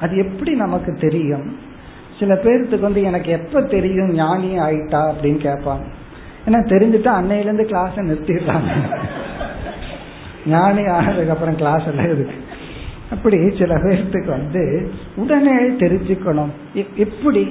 [0.00, 1.56] அது எப்படி நமக்கு தெரியும்?
[2.18, 5.84] சில பேர்த்துக்கு வந்து எனக்கு எப்ப தெரியும் ஞானி ஆயிட்டா அப்படின்னு கேட்பாங்க.
[6.46, 8.98] ஏன்னா தெரிஞ்சுட்டா அன்னையிலேருந்து கிளாஸை நிறுத்திடுறாங்க.
[10.46, 12.34] ஞானி ஆனதுக்கு அப்புறம் கிளாஸ் எல்லாம் இருக்கு.
[13.12, 16.52] அப்படி சில பேர்த்துக்கு வந்து உடனே தெரிஞ்சுக்கணும்.
[16.96, 17.42] எப்படி?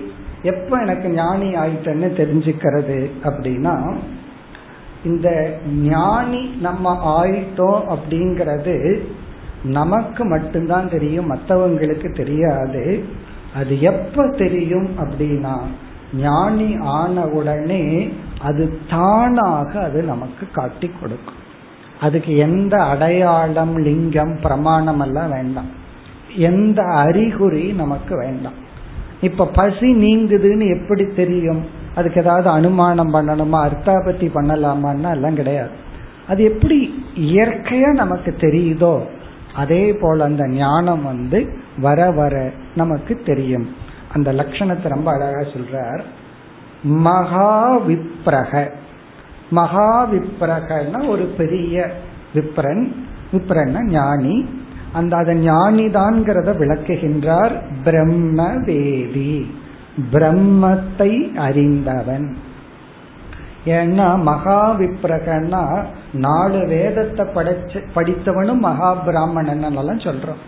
[0.44, 3.76] எப்ப எனக்கு ஞானி ஆயிட்டேன்னு தெரிஞ்சுக்கிறது அப்படின்னா
[5.06, 8.76] இந்த ஞானி நம்ம ஆயிட்டோம் அப்படிங்கிறது
[9.64, 13.04] நமக்கு மட்டும்தான் தெரியும் மற்றவங்களுக்கு தெரியாது.
[13.56, 15.56] அது எப்ப தெரியும் அப்படின்னா
[16.14, 17.84] ஞானி ஆன உடனே
[18.42, 21.40] அது தானாக அது நமக்கு காட்டி கொடுக்கும்.
[22.02, 25.70] அதுக்கு எந்த அடையாளம் லிங்கம் பிரமாணம் எல்லாம் வேண்டாம்.
[26.36, 28.58] எந்த அறிகுறி நமக்கு வேண்டாம்.
[29.22, 31.66] இப்ப பசி நீங்குதுன்னு எப்படி தெரியும்?
[31.96, 33.58] அதுக்கு ஏதாவது அனுமானம் பண்ணணுமா?
[33.58, 35.70] அர்த்தாபத்தி பண்ணலாமான்னா எல்லாம் கிடையாது.
[36.28, 39.02] அது எப்படி இயற்கையா நமக்கு தெரியுதோ
[39.56, 43.68] அதே போல அந்த ஞானம் வந்து வர வர நமக்கு தெரியும்.
[44.14, 46.02] அந்த லட்சணத்தை ரொம்ப அழகா சொல்றார்.
[46.84, 48.72] மகா விப்ரக
[49.52, 51.92] மகா விப்ரகன்னா ஒரு பெரிய
[52.34, 52.84] விப்ரன்.
[53.32, 54.46] விப்ரன்னா ஞானி.
[54.94, 59.46] அந்த அதை ஞானிதான்கிறத விளக்குகின்றார் பிரம்ம வேதி
[60.12, 62.38] பிரம்மத்தை அறிந்தவன்.
[63.66, 65.84] ஏன்னா மகா விப்ரகன்னா
[66.14, 70.42] நாலு வேதத்தை படைச்ச படித்தவனும் மகா பிராமணன் எல்லாம் சொல்றோம்.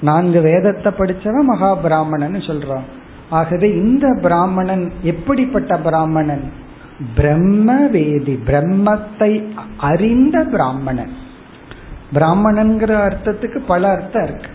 [0.00, 2.86] நான்கு வேதத்தை படிச்சவன் மகா பிராமணன் சொல்றோம்.
[3.30, 6.62] ஆகவே இந்த பிராமணன் எப்படிப்பட்ட பிராமணன்?
[7.14, 9.44] பிரம்ம வேதி பிரம்மத்தை
[9.76, 11.12] அறிந்த பிராமணன்.
[12.14, 14.50] பிராமணன்கிற அர்த்தத்துக்கு பல அர்த்தம் இருக்கு.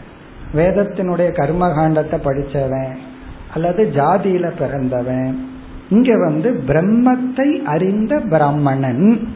[0.53, 2.95] வேதத்தினுடைய கர்மகாண்டத்தை படிச்சவன்
[3.53, 5.49] அல்லது ஜாதியில பிறந்தவன்
[5.89, 9.27] இங்க வந்து பிரம்மத்தை அறிந்த பிராமணன்.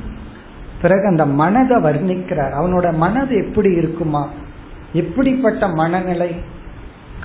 [0.82, 2.52] பிறகு அந்த மனதை வர்ணிக்கிறார்.
[2.62, 4.30] அவனோட மனது எப்படி இருக்குமா?
[4.94, 6.36] எப்படிப்பட்ட மனநிலை?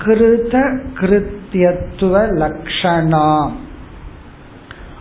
[0.05, 3.49] கிருத கிருத்தியத்துவ லக்ஷணா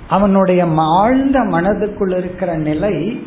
[0.09, 3.21] அவனுடைய ஆழ்ந்த மனதுக்குள் இருக்கிற நிலை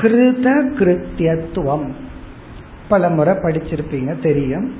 [0.00, 0.46] கிருத
[0.78, 1.90] கிருத்தியத்துவம்.
[2.88, 4.72] பல முறை படிச்சிருப்பீங்க தெரியும்.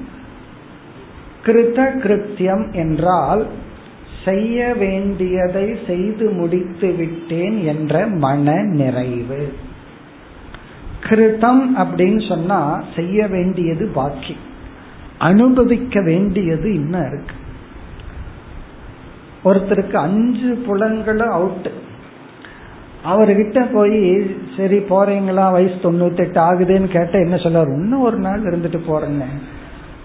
[1.45, 3.47] கிருத கிருத்தியம் என்றால்
[4.25, 9.53] செய்ய வேண்டியதை செய்து முடித்து விட்டேன் என்ற மன நிறைவு
[11.01, 14.37] கிருதம் அப்படின்னு சொன்னா செய்ய வேண்டியது பாக்கி.
[15.19, 17.35] அனுபவிக்க வேண்டியது இன்னும் இருக்கு.
[19.45, 21.71] ஒருத்தருக்கு அஞ்சு புலன்களும் அவுட்
[23.05, 24.27] அவர்கிட்ட போய்
[24.57, 25.53] சரி போறீங்களா?
[25.53, 29.25] வயசு தொண்ணூத்தி எட்டு ஆகுதுன்னு கேட்ட என்ன சொல்லுவார் இன்னும் ஒரு நாள் இருந்துட்டு போறேன்னு.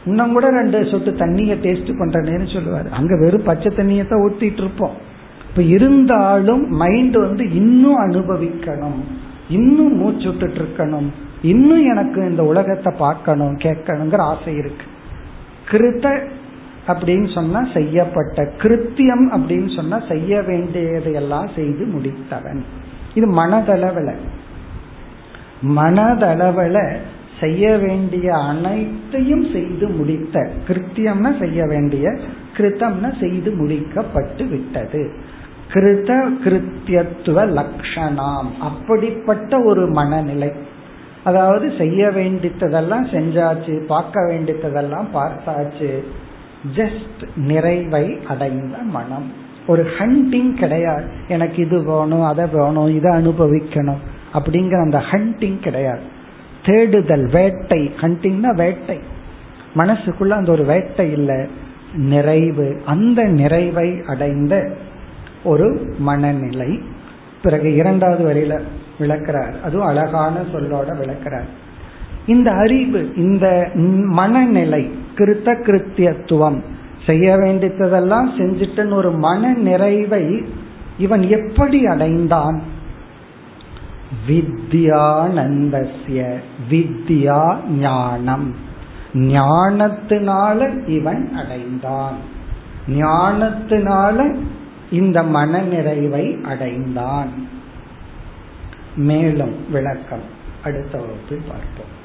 [0.05, 2.89] இன்னும் கூட ரெண்டு சொட்டு தண்ணிய டேஸ்ட் பண்றேன்னு சொல்லுவார்.
[2.89, 4.95] அங்க வெறும் பச்சை தண்ணியை தான் ஊத்திட்டு இருப்போம்.
[5.49, 9.01] இப்ப இருந்தாலும் மைண்ட் வந்து இன்னும் அனுபவிக்கணும்.
[9.49, 11.09] இன்னும் மூச்சு இருக்கணும்.
[11.41, 14.85] இன்னும் எனக்கு இந்த உலகத்தை பார்க்கணும் கேட்கணுங்கிற ஆசை இருக்கு.
[15.69, 16.27] கிருத்த
[16.87, 22.61] அப்படின்னு சொன்னா செய்யப்பட்ட கிருத்தியம் அப்படின்னு சொன்னா செய்ய வேண்டியதையெல்லாம் செய்து முடித்தவன்.
[23.13, 24.15] இது மனதளவில்.
[25.61, 26.97] மனதளவில்
[27.39, 32.17] செய்ய வேண்டிய அனைத்தையும் செய்து முடித்த கிருத்தியம்னா செய்ய வேண்டிய
[32.57, 35.11] கிருத்தம்னா செய்து முடிக்கப்பட்டு விட்டது.
[35.73, 36.11] கிருத
[36.43, 38.49] கிருத்தியத்துவ லக்ஷணாம்.
[38.59, 40.51] அப்படிப்பட்ட ஒரு மனநிலை.
[41.23, 46.03] அதாவது செய்ய வேண்டியதெல்லாம் செஞ்சாச்சு பார்க்க வேண்டியதெல்லாம் பார்த்தாச்சு
[46.75, 49.31] ஜஸ்ட் நிறைவை அடைந்த மனம்.
[49.67, 51.03] ஒரு ஹண்டிங் கிடையாது.
[51.27, 53.97] எனக்கு இது வேணும் அதை வேணும் இதை அனுபவிக்கணும்
[54.33, 56.01] அப்படிங்கிற அந்த ஹண்டிங் கிடையாது.
[56.65, 57.93] தேடுதல் வேட்டை.
[58.01, 58.99] ஹண்டிங்னா வேட்டை.
[59.75, 61.47] மனசுக்குள்ள அந்த ஒரு வேட்டை இல்லை.
[61.93, 62.81] நிறைவு.
[62.85, 64.71] அந்த நிறைவை அடைந்த
[65.43, 66.79] ஒரு மனநிலை.
[67.43, 68.61] பிறகு இரண்டாவது வரையில
[68.99, 69.53] விளக்கிறார்.
[69.63, 71.65] அதுவும் அழகான சொல்லோட விளக்கிறார்.
[72.27, 73.71] இந்த அறிவு இந்த
[74.03, 76.61] மனநிலை கிருத்த கிருத்தியத்துவம்
[77.05, 80.45] செய்ய வேண்டியதெல்லாம் செஞ்சுட்டுன்னு ஒரு மன நிறைவை
[80.97, 82.61] இவன் எப்படி அடைந்தான்?
[84.27, 86.37] வித்யானந்தஸ்ய
[86.69, 88.55] வித்யா ஞானம்.
[89.13, 92.15] ஞானத்தினால இவன் அடைந்தான்.
[92.87, 94.37] ஞானத்தினால
[94.91, 97.29] இந்த மன நிறைவை அடைந்தான்.
[98.95, 100.35] மேலும் விளக்கம்.
[100.63, 101.96] அடுத்த வகுப்பில் பார்ப்போம்.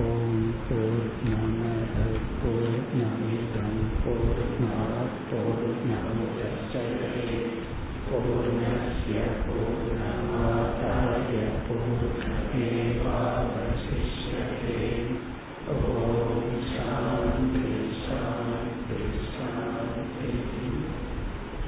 [0.00, 1.62] ஓம் போர் நம